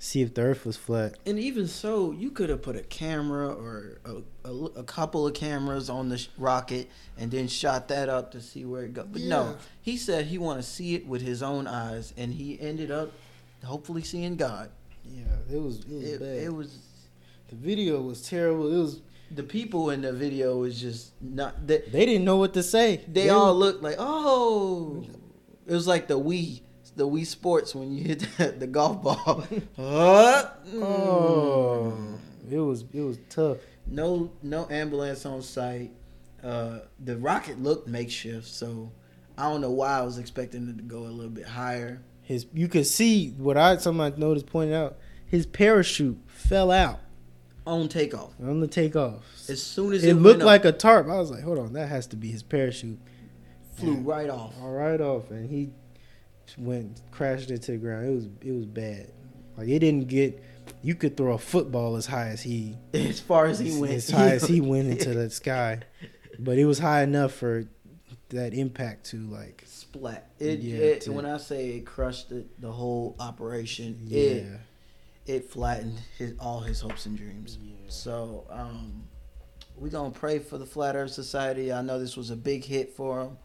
see 0.00 0.22
if 0.22 0.32
the 0.32 0.40
Earth 0.40 0.64
was 0.64 0.78
flat. 0.78 1.16
And 1.26 1.38
even 1.38 1.68
so, 1.68 2.10
you 2.10 2.30
could 2.30 2.48
have 2.48 2.62
put 2.62 2.74
a 2.74 2.80
camera 2.80 3.48
or 3.48 3.98
a, 4.04 4.48
a, 4.48 4.64
a 4.78 4.82
couple 4.82 5.26
of 5.26 5.34
cameras 5.34 5.90
on 5.90 6.08
the 6.08 6.18
sh- 6.18 6.28
rocket 6.38 6.90
and 7.18 7.30
then 7.30 7.46
shot 7.46 7.88
that 7.88 8.08
up 8.08 8.32
to 8.32 8.40
see 8.40 8.64
where 8.64 8.84
it 8.84 8.94
goes. 8.94 9.06
But 9.12 9.20
yeah. 9.20 9.28
no, 9.28 9.56
he 9.82 9.98
said 9.98 10.26
he 10.26 10.38
want 10.38 10.58
to 10.58 10.66
see 10.66 10.94
it 10.94 11.06
with 11.06 11.20
his 11.20 11.42
own 11.42 11.66
eyes, 11.66 12.14
and 12.16 12.32
he 12.32 12.58
ended 12.60 12.90
up 12.90 13.12
hopefully 13.62 14.02
seeing 14.02 14.36
God. 14.36 14.70
Yeah, 15.04 15.24
it 15.52 15.60
was 15.60 15.80
it 15.80 15.92
was 15.92 16.04
it, 16.04 16.20
bad. 16.20 16.38
It 16.38 16.54
was 16.54 16.78
the 17.48 17.56
video 17.56 18.00
was 18.00 18.26
terrible. 18.26 18.72
It 18.74 18.78
was 18.78 19.00
the 19.30 19.42
people 19.42 19.90
in 19.90 20.00
the 20.00 20.12
video 20.12 20.56
was 20.56 20.80
just 20.80 21.12
not 21.20 21.66
they, 21.66 21.78
they 21.78 22.06
didn't 22.06 22.24
know 22.24 22.38
what 22.38 22.54
to 22.54 22.62
say. 22.62 22.96
They, 23.06 23.24
they 23.24 23.28
all 23.28 23.54
looked 23.54 23.82
like 23.82 23.96
oh, 23.98 25.04
it 25.66 25.72
was 25.72 25.86
like 25.86 26.08
the 26.08 26.18
Wii 26.18 26.62
the 26.96 27.06
Wii 27.06 27.26
Sports 27.26 27.74
when 27.74 27.92
you 27.92 28.04
hit 28.04 28.20
the, 28.38 28.48
the 28.48 28.66
golf 28.66 29.02
ball. 29.02 29.44
oh, 29.78 31.92
it 32.50 32.58
was 32.58 32.84
it 32.92 33.00
was 33.00 33.18
tough. 33.28 33.58
No 33.86 34.30
no 34.42 34.68
ambulance 34.70 35.26
on 35.26 35.42
site. 35.42 35.92
Uh, 36.42 36.80
the 37.04 37.16
rocket 37.16 37.62
looked 37.62 37.86
makeshift, 37.86 38.46
so 38.46 38.90
I 39.36 39.44
don't 39.44 39.60
know 39.60 39.70
why 39.70 39.98
I 39.98 40.02
was 40.02 40.18
expecting 40.18 40.68
it 40.68 40.76
to 40.76 40.82
go 40.82 41.00
a 41.00 41.10
little 41.10 41.30
bit 41.30 41.46
higher. 41.46 42.02
His 42.22 42.46
you 42.52 42.68
could 42.68 42.86
see 42.86 43.30
what 43.30 43.56
I 43.56 43.76
somebody 43.78 44.20
noticed 44.20 44.46
pointed 44.46 44.74
out. 44.74 44.98
His 45.26 45.46
parachute 45.46 46.18
fell 46.26 46.70
out 46.70 47.00
on 47.66 47.88
takeoff. 47.88 48.32
On 48.40 48.60
the 48.60 48.66
takeoff. 48.66 49.22
As 49.48 49.62
soon 49.62 49.92
as 49.92 50.04
it, 50.04 50.10
it 50.10 50.14
looked 50.14 50.42
like 50.42 50.64
a 50.64 50.72
tarp, 50.72 51.08
I 51.08 51.16
was 51.16 51.30
like, 51.30 51.42
"Hold 51.42 51.58
on, 51.58 51.72
that 51.74 51.88
has 51.88 52.06
to 52.08 52.16
be 52.16 52.30
his 52.30 52.42
parachute." 52.42 52.98
Flew 53.74 53.94
right 53.94 54.28
off. 54.28 54.54
All 54.60 54.72
right 54.72 55.00
off, 55.00 55.30
and 55.30 55.48
he 55.48 55.70
went 56.58 57.00
crashed 57.10 57.50
into 57.50 57.72
the 57.72 57.78
ground. 57.78 58.06
It 58.06 58.14
was 58.14 58.28
it 58.42 58.52
was 58.52 58.66
bad. 58.66 59.12
Like 59.56 59.68
it 59.68 59.80
didn't 59.80 60.08
get. 60.08 60.42
You 60.82 60.94
could 60.94 61.16
throw 61.16 61.32
a 61.32 61.38
football 61.38 61.96
as 61.96 62.06
high 62.06 62.28
as 62.28 62.42
he, 62.42 62.76
as 62.94 63.20
far 63.20 63.46
as 63.46 63.58
he 63.58 63.78
went, 63.78 63.92
as 63.92 64.08
high 64.08 64.30
as 64.30 64.46
he 64.46 64.60
went 64.60 64.88
into 64.88 65.12
the 65.12 65.28
sky, 65.28 65.80
but 66.38 66.58
it 66.58 66.64
was 66.64 66.78
high 66.78 67.02
enough 67.02 67.32
for 67.32 67.64
that 68.30 68.54
impact 68.54 69.06
to 69.06 69.18
like 69.28 69.64
splat. 69.66 70.30
It, 70.38 70.60
yeah, 70.60 70.78
it 70.78 71.00
to, 71.02 71.12
when 71.12 71.26
I 71.26 71.36
say 71.36 71.70
it 71.70 71.86
crushed 71.86 72.32
it, 72.32 72.60
the 72.60 72.72
whole 72.72 73.16
operation. 73.18 73.98
Yeah. 74.04 74.20
It 74.20 74.46
it 75.26 75.50
flattened 75.50 76.00
his 76.18 76.34
all 76.40 76.60
his 76.60 76.80
hopes 76.80 77.06
and 77.06 77.16
dreams. 77.16 77.58
Yeah. 77.60 77.74
So 77.88 78.46
um, 78.50 79.04
we 79.76 79.90
gonna 79.90 80.10
pray 80.10 80.38
for 80.38 80.58
the 80.58 80.66
Flat 80.66 80.96
Earth 80.96 81.12
Society. 81.12 81.72
I 81.72 81.82
know 81.82 81.98
this 81.98 82.16
was 82.16 82.30
a 82.30 82.36
big 82.36 82.64
hit 82.64 82.94
for 82.94 83.24
them. 83.24 83.38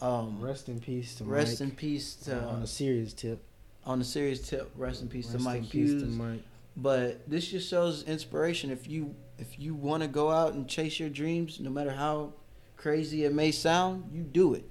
Um, 0.00 0.40
rest 0.40 0.68
in 0.68 0.78
peace 0.80 1.14
to 1.16 1.24
rest 1.24 1.60
Mike. 1.60 1.70
in 1.70 1.76
peace 1.76 2.14
to 2.16 2.38
uh, 2.38 2.48
on 2.48 2.62
a 2.62 2.66
serious 2.66 3.12
tip. 3.14 3.42
On 3.84 4.00
a 4.00 4.04
serious 4.04 4.46
tip, 4.46 4.70
rest 4.76 5.00
in 5.00 5.08
peace 5.08 5.26
rest 5.26 5.38
to 5.38 5.42
Mike 5.42 5.62
Hughes. 5.62 6.02
To 6.02 6.08
Mike. 6.08 6.42
But 6.76 7.28
this 7.30 7.48
just 7.48 7.70
shows 7.70 8.02
inspiration. 8.02 8.70
If 8.70 8.88
you 8.88 9.14
if 9.38 9.58
you 9.58 9.74
want 9.74 10.02
to 10.02 10.08
go 10.08 10.30
out 10.30 10.52
and 10.52 10.68
chase 10.68 11.00
your 11.00 11.08
dreams, 11.08 11.60
no 11.60 11.70
matter 11.70 11.92
how 11.92 12.34
crazy 12.76 13.24
it 13.24 13.32
may 13.32 13.50
sound, 13.50 14.10
you 14.12 14.22
do 14.22 14.54
it. 14.54 14.68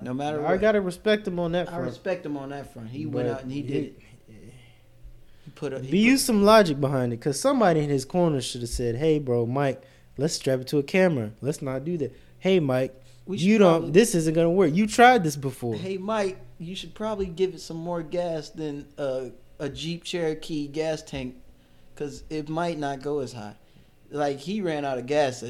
No 0.00 0.12
matter 0.14 0.44
I 0.44 0.52
what. 0.52 0.60
gotta 0.60 0.80
respect 0.80 1.26
him 1.26 1.38
on 1.38 1.52
that 1.52 1.68
front. 1.68 1.82
I 1.82 1.86
respect 1.86 2.26
him 2.26 2.36
on 2.36 2.50
that 2.50 2.72
front. 2.72 2.88
He 2.90 3.04
but 3.04 3.14
went 3.14 3.28
out 3.28 3.42
and 3.42 3.52
he 3.52 3.62
did 3.62 3.84
it. 3.84 4.00
He 5.44 5.50
put 5.54 5.72
a. 5.72 5.80
He 5.80 5.98
use 5.98 6.24
some 6.24 6.42
logic 6.42 6.80
behind 6.80 7.12
it, 7.12 7.20
cause 7.20 7.38
somebody 7.38 7.80
in 7.80 7.90
his 7.90 8.04
corner 8.04 8.40
should 8.40 8.60
have 8.60 8.70
said, 8.70 8.96
"Hey, 8.96 9.18
bro, 9.18 9.46
Mike, 9.46 9.82
let's 10.16 10.34
strap 10.34 10.60
it 10.60 10.66
to 10.68 10.78
a 10.78 10.82
camera. 10.82 11.32
Let's 11.40 11.62
not 11.62 11.84
do 11.84 11.96
that. 11.98 12.12
Hey, 12.38 12.60
Mike, 12.60 13.00
you 13.28 13.58
don't. 13.58 13.80
Probably, 13.80 13.90
this 13.90 14.14
isn't 14.14 14.34
gonna 14.34 14.50
work. 14.50 14.74
You 14.74 14.86
tried 14.86 15.24
this 15.24 15.36
before. 15.36 15.74
Hey, 15.74 15.98
Mike, 15.98 16.38
you 16.58 16.74
should 16.74 16.94
probably 16.94 17.26
give 17.26 17.54
it 17.54 17.60
some 17.60 17.76
more 17.76 18.02
gas 18.02 18.50
than 18.50 18.86
uh, 18.96 19.26
a 19.58 19.68
Jeep 19.68 20.04
Cherokee 20.04 20.66
gas 20.66 21.02
tank, 21.02 21.36
cause 21.94 22.24
it 22.30 22.48
might 22.48 22.78
not 22.78 23.02
go 23.02 23.20
as 23.20 23.32
high. 23.32 23.56
Like 24.10 24.38
he 24.38 24.60
ran 24.60 24.84
out 24.84 24.98
of 24.98 25.06
gas 25.06 25.40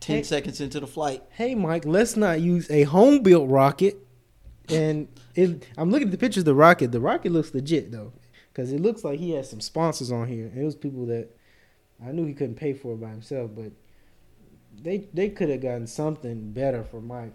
ten 0.00 0.16
hey, 0.16 0.22
seconds 0.22 0.60
into 0.60 0.80
the 0.80 0.86
flight. 0.86 1.22
Hey, 1.30 1.54
Mike, 1.54 1.84
let's 1.84 2.16
not 2.16 2.40
use 2.40 2.70
a 2.70 2.84
home 2.84 3.22
built 3.22 3.48
rocket. 3.48 4.00
And 4.70 5.08
it, 5.34 5.66
I'm 5.76 5.90
looking 5.90 6.08
at 6.08 6.10
the 6.10 6.16
pictures 6.16 6.40
of 6.40 6.44
the 6.46 6.54
rocket. 6.54 6.90
The 6.90 6.98
rocket 6.98 7.32
looks 7.32 7.52
legit 7.52 7.92
though, 7.92 8.14
cause 8.54 8.72
it 8.72 8.80
looks 8.80 9.04
like 9.04 9.18
he 9.18 9.32
has 9.32 9.50
some 9.50 9.60
sponsors 9.60 10.10
on 10.10 10.26
here. 10.26 10.50
It 10.56 10.64
was 10.64 10.74
people 10.74 11.04
that 11.04 11.28
I 12.02 12.12
knew 12.12 12.24
he 12.24 12.32
couldn't 12.32 12.54
pay 12.54 12.72
for 12.72 12.94
it 12.94 13.00
by 13.02 13.10
himself, 13.10 13.50
but 13.54 13.72
they 14.82 15.08
they 15.12 15.28
could 15.28 15.48
have 15.48 15.60
gotten 15.60 15.86
something 15.86 16.52
better 16.52 16.84
for 16.84 17.00
Mike. 17.00 17.34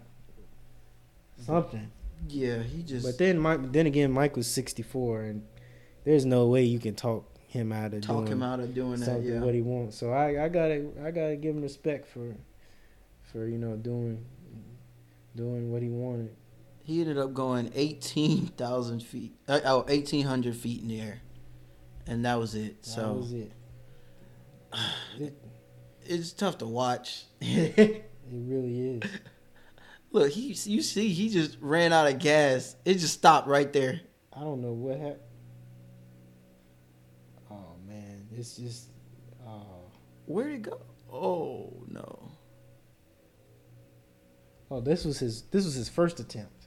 Something. 1.38 1.90
Yeah, 2.28 2.62
he 2.62 2.82
just. 2.82 3.04
But 3.04 3.18
then 3.18 3.38
Mike, 3.38 3.72
then 3.72 3.86
again, 3.86 4.12
Mike 4.12 4.36
was 4.36 4.46
sixty 4.46 4.82
four, 4.82 5.22
and 5.22 5.42
there's 6.04 6.24
no 6.24 6.46
way 6.46 6.64
you 6.64 6.78
can 6.78 6.94
talk 6.94 7.26
him 7.48 7.72
out 7.72 7.94
of 7.94 8.02
talk 8.02 8.28
him 8.28 8.42
out 8.42 8.60
of 8.60 8.74
doing 8.74 9.00
that. 9.00 9.22
Yeah, 9.22 9.40
what 9.40 9.54
he 9.54 9.62
wants. 9.62 9.96
So 9.96 10.12
I 10.12 10.44
I 10.44 10.48
gotta 10.48 10.88
I 11.02 11.10
gotta 11.10 11.36
give 11.36 11.56
him 11.56 11.62
respect 11.62 12.06
for 12.06 12.34
for 13.22 13.46
you 13.46 13.58
know 13.58 13.76
doing 13.76 14.24
doing 15.34 15.72
what 15.72 15.82
he 15.82 15.88
wanted. 15.88 16.34
He 16.82 17.00
ended 17.00 17.18
up 17.18 17.34
going 17.34 17.70
eighteen 17.74 18.46
thousand 18.48 19.02
feet, 19.02 19.34
uh, 19.48 19.60
oh, 19.64 19.84
eighteen 19.88 20.26
hundred 20.26 20.56
feet 20.56 20.82
in 20.82 20.88
the 20.88 21.00
air, 21.00 21.20
and 22.06 22.24
that 22.24 22.38
was 22.38 22.54
it. 22.54 22.82
That 22.82 22.88
so 22.88 23.12
was 23.14 23.32
it. 23.32 23.52
it 25.18 25.49
it's 26.10 26.32
tough 26.32 26.58
to 26.58 26.66
watch. 26.66 27.24
it 27.40 28.10
really 28.30 28.96
is. 28.96 29.02
Look, 30.12 30.32
he 30.32 30.48
you 30.48 30.82
see 30.82 31.08
he 31.08 31.28
just 31.28 31.56
ran 31.60 31.92
out 31.92 32.08
of 32.08 32.18
gas. 32.18 32.74
It 32.84 32.94
just 32.94 33.14
stopped 33.14 33.46
right 33.46 33.72
there. 33.72 34.00
I 34.32 34.40
don't 34.40 34.60
know 34.60 34.72
what 34.72 34.98
happened. 34.98 35.20
Oh 37.50 37.74
man, 37.86 38.26
it's 38.36 38.56
just 38.56 38.88
oh. 39.46 39.84
Where'd 40.26 40.52
it 40.52 40.62
go? 40.62 40.80
Oh 41.12 41.72
no. 41.86 42.32
Oh, 44.68 44.80
this 44.80 45.04
was 45.04 45.20
his 45.20 45.42
this 45.42 45.64
was 45.64 45.74
his 45.74 45.88
first 45.88 46.18
attempt. 46.18 46.66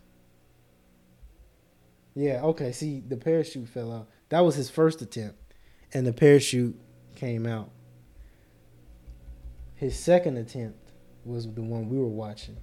Yeah, 2.16 2.42
okay. 2.44 2.72
See, 2.72 3.04
the 3.06 3.18
parachute 3.18 3.68
fell 3.68 3.92
out. 3.92 4.10
That 4.30 4.42
was 4.42 4.56
his 4.56 4.70
first 4.70 5.02
attempt, 5.02 5.38
and 5.94 6.08
the 6.08 6.14
parachute 6.14 6.80
came 7.16 7.46
out. 7.46 7.72
His 9.84 10.00
second 10.00 10.38
attempt 10.38 10.80
was 11.26 11.46
the 11.46 11.62
one 11.62 11.90
we 11.90 11.98
were 11.98 12.08
watching. 12.08 12.56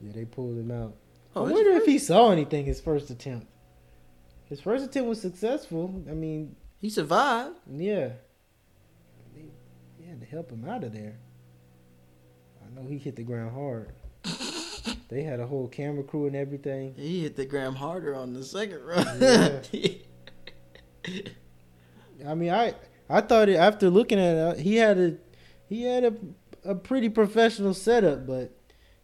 Yeah, 0.00 0.12
they 0.14 0.24
pulled 0.24 0.56
him 0.56 0.70
out. 0.70 0.96
Oh, 1.36 1.46
I 1.46 1.52
wonder 1.52 1.72
if 1.72 1.84
he 1.84 1.98
saw 1.98 2.30
anything 2.30 2.64
his 2.64 2.80
first 2.80 3.10
attempt. 3.10 3.48
His 4.48 4.58
first 4.58 4.82
attempt 4.82 5.10
was 5.10 5.20
successful. 5.20 6.02
I 6.08 6.14
mean, 6.14 6.56
He 6.78 6.88
survived. 6.88 7.56
yeah. 7.70 8.12
They, 9.34 9.44
they 9.98 10.06
had 10.06 10.20
to 10.22 10.26
help 10.26 10.50
him 10.50 10.66
out 10.66 10.84
of 10.84 10.94
there. 10.94 11.18
I 12.64 12.70
know 12.74 12.88
he 12.88 12.96
hit 12.96 13.16
the 13.16 13.22
ground 13.22 13.52
hard. 13.52 13.92
they 15.10 15.22
had 15.22 15.38
a 15.40 15.46
whole 15.46 15.68
camera 15.68 16.02
crew 16.02 16.28
and 16.28 16.34
everything. 16.34 16.94
He 16.96 17.24
hit 17.24 17.36
the 17.36 17.44
ground 17.44 17.76
harder 17.76 18.14
on 18.14 18.32
the 18.32 18.42
second 18.42 18.82
run. 18.86 19.06
I 22.26 22.34
mean, 22.34 22.50
I 22.50 22.74
I 23.10 23.20
thought 23.20 23.48
it, 23.48 23.56
after 23.56 23.90
looking 23.90 24.18
at 24.18 24.58
it, 24.58 24.60
he 24.60 24.76
had 24.76 24.98
a 24.98 25.16
he 25.68 25.82
had 25.82 26.04
a 26.04 26.14
a 26.64 26.74
pretty 26.74 27.08
professional 27.08 27.74
setup, 27.74 28.26
but 28.26 28.52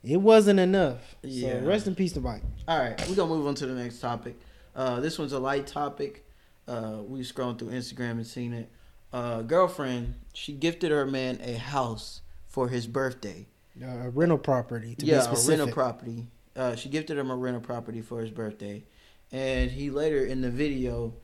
it 0.03 0.19
wasn't 0.19 0.61
enough. 0.61 1.17
Yeah. 1.23 1.61
So 1.61 1.67
rest 1.67 1.87
in 1.87 1.95
peace 1.95 2.13
to 2.13 2.21
Mike. 2.21 2.43
All 2.69 2.79
right, 2.79 3.09
we're 3.09 3.17
gonna 3.17 3.35
move 3.35 3.47
on 3.47 3.55
to 3.57 3.67
the 3.67 3.75
next 3.75 4.01
topic. 4.01 4.39
Uh, 4.75 5.01
this 5.01 5.19
one's 5.19 5.33
a 5.33 5.39
light 5.39 5.67
topic. 5.67 6.25
Uh, 6.69 6.99
we 7.07 7.21
scrolling 7.21 7.59
through 7.59 7.71
Instagram 7.71 8.13
and 8.13 8.27
seen 8.27 8.53
it. 8.53 8.71
Uh, 9.13 9.43
girlfriend, 9.43 10.15
she 10.33 10.53
gifted 10.53 10.91
her 10.91 11.07
man 11.07 11.41
a 11.43 11.55
house 11.55 12.21
for 12.49 12.69
his 12.69 12.87
birthday. 12.87 13.47
Uh, 13.83 13.87
a 13.87 14.11
rental 14.11 14.39
property 14.39 14.95
to 14.95 15.07
yeah, 15.07 15.25
a 15.25 15.49
rental 15.49 15.69
property. 15.69 16.27
Uh, 16.55 16.75
she 16.75 16.89
gifted 16.89 17.19
him 17.19 17.31
a 17.31 17.37
rental 17.37 17.61
property 17.61 18.01
for 18.01 18.21
his 18.21 18.31
birthday, 18.31 18.85
and 19.33 19.71
he 19.71 19.91
later 19.91 20.25
in 20.25 20.41
the 20.41 20.51
video, 20.51 21.15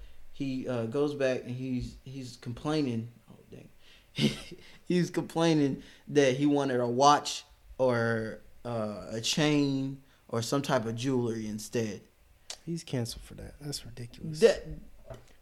he 0.42 0.68
uh, 0.68 0.86
goes 0.86 1.14
back 1.14 1.42
and 1.44 1.54
he's 1.54 1.96
he's 2.04 2.36
complaining. 2.40 3.08
Oh 3.30 3.36
dang, 3.50 3.68
he's 4.88 5.10
complaining 5.10 5.82
that 6.08 6.36
he 6.36 6.46
wanted 6.46 6.80
a 6.80 6.86
watch 6.86 7.44
or 7.78 8.40
uh, 8.64 9.06
a 9.10 9.20
chain 9.20 10.02
or 10.28 10.42
some 10.42 10.62
type 10.62 10.86
of 10.86 10.96
jewelry 10.96 11.46
instead. 11.46 12.00
He's 12.66 12.84
canceled 12.84 13.24
for 13.24 13.34
that. 13.34 13.54
That's 13.60 13.84
ridiculous. 13.84 14.40
That 14.40 14.64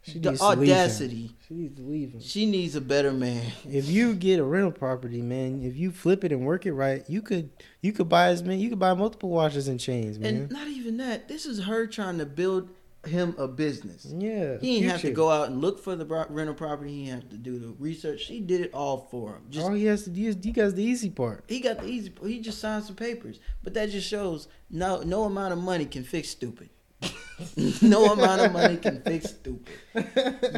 she 0.03 0.19
the 0.19 0.31
needs 0.31 0.41
to 0.41 0.49
leave 0.49 0.59
him. 0.59 0.63
audacity. 0.63 1.31
She 1.47 1.55
needs 1.55 1.77
to 1.77 1.83
leave 1.83 2.13
him. 2.13 2.21
She 2.21 2.47
needs 2.47 2.75
a 2.75 2.81
better 2.81 3.13
man. 3.13 3.53
If 3.71 3.89
you 3.89 4.15
get 4.15 4.41
a 4.41 4.45
rental 4.45 4.73
property, 4.73 5.21
man, 5.21 5.63
if 5.63 5.77
you 5.77 5.91
flip 5.91 6.25
it 6.25 6.33
and 6.33 6.47
work 6.47 6.65
it 6.65 6.73
right, 6.73 7.05
you 7.09 7.21
could 7.21 7.51
you 7.83 7.93
could 7.93 8.09
buy 8.09 8.29
as 8.29 8.43
many. 8.43 8.63
You 8.63 8.71
could 8.71 8.79
buy 8.79 8.95
multiple 8.95 9.29
watches 9.29 9.69
and 9.69 9.79
chains, 9.79 10.19
man. 10.19 10.35
And 10.35 10.51
not 10.51 10.69
even 10.69 10.97
that. 10.99 11.29
This 11.29 11.45
is 11.45 11.65
her 11.65 11.87
trying 11.87 12.19
to 12.19 12.27
build 12.27 12.71
him 13.07 13.35
a 13.39 13.49
business. 13.49 14.07
yeah, 14.11 14.59
He 14.61 14.81
didn't 14.81 14.91
have 14.91 15.01
to 15.03 15.11
go 15.11 15.31
out 15.31 15.49
and 15.49 15.61
look 15.61 15.83
for 15.83 15.97
the 15.97 16.05
rental 16.05 16.55
property. 16.55 16.93
He 16.93 17.05
didn't 17.07 17.23
have 17.23 17.31
to 17.31 17.37
do 17.39 17.59
the 17.59 17.69
research. 17.79 18.21
She 18.21 18.41
did 18.41 18.61
it 18.61 18.75
all 18.75 19.09
for 19.11 19.37
him. 19.37 19.43
Just 19.49 19.67
All 19.67 19.73
he 19.73 19.87
has 19.87 20.05
to 20.05 20.11
do 20.11 20.23
is 20.27 20.37
he 20.43 20.53
got 20.53 20.75
the 20.75 20.83
easy 20.83 21.11
part. 21.11 21.45
he 21.49 21.61
got 21.61 21.79
the 21.79 21.87
easy. 21.87 22.13
He 22.23 22.41
just 22.41 22.59
signed 22.61 22.85
some 22.85 22.97
papers. 22.97 23.41
But 23.63 23.75
that 23.75 23.91
just 23.91 24.07
shows 24.09 24.49
no 24.69 25.01
no 25.03 25.25
amount 25.25 25.53
of 25.53 25.59
money 25.59 25.87
can 25.87 26.05
fix 26.05 26.29
stupid. 26.29 26.69
no 27.83 28.13
amount 28.13 28.43
of 28.43 28.53
money 28.53 28.77
can 28.77 29.01
fix 29.03 29.31
stupid. 29.31 29.73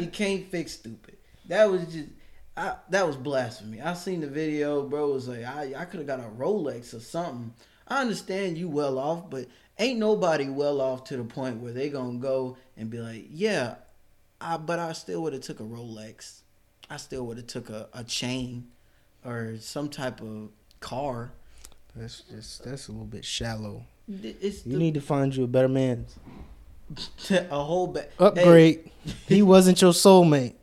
You 0.01 0.09
can't 0.09 0.45
fix 0.51 0.73
stupid. 0.73 1.19
That 1.47 1.71
was 1.71 1.85
just. 1.87 2.09
I, 2.57 2.75
that 2.91 3.07
was 3.07 3.17
blasphemy. 3.17 3.81
I 3.81 3.95
seen 3.95 4.21
the 4.21 4.27
video, 4.27 4.83
bro. 4.83 5.13
Was 5.13 5.29
like 5.29 5.45
I, 5.45 5.73
I 5.77 5.85
could 5.87 6.01
have 6.01 6.07
got 6.07 6.21
a 6.21 6.29
Rolex 6.37 6.93
or 6.93 7.01
something. 7.01 7.55
I 7.93 8.01
understand 8.01 8.57
you 8.57 8.69
well 8.69 8.99
off, 8.99 9.29
but 9.29 9.49
ain't 9.79 9.99
nobody 9.99 10.49
well 10.49 10.81
off 10.81 11.05
to 11.05 11.17
the 11.19 11.25
point 11.25 11.59
where 11.61 11.73
they 11.75 11.91
gonna 11.91 12.19
go 12.19 12.57
and 12.77 12.89
be 12.89 12.99
like, 12.99 13.27
yeah, 13.31 13.75
I, 14.41 14.57
but 14.57 14.79
I 14.79 14.93
still 14.93 15.23
would 15.23 15.35
have 15.35 15.43
took 15.43 15.61
a 15.61 15.65
Rolex. 15.65 16.41
I 16.89 16.97
still 16.97 17.27
would 17.27 17.37
have 17.37 17.47
took 17.49 17.69
a, 17.69 17.89
a 17.93 18.03
chain 18.03 18.69
or 19.27 19.57
some 19.61 19.91
type 19.91 20.23
of 20.23 20.49
car. 20.81 21.33
That's 21.95 22.23
just 22.23 22.65
that's 22.65 22.89
a 22.89 22.93
little 22.93 23.07
bit 23.07 23.27
shallow. 23.27 23.85
It's 24.09 24.65
You 24.65 24.73
the, 24.73 24.79
need 24.79 24.95
to 24.95 25.03
find 25.03 25.37
you 25.37 25.45
a 25.45 25.47
better 25.47 25.69
man. 25.69 26.07
a 27.31 27.45
whole 27.63 27.89
ba- 27.89 28.09
Upgrade. 28.19 28.91
he 29.29 29.43
wasn't 29.43 29.83
your 29.83 29.93
soulmate. 29.93 30.55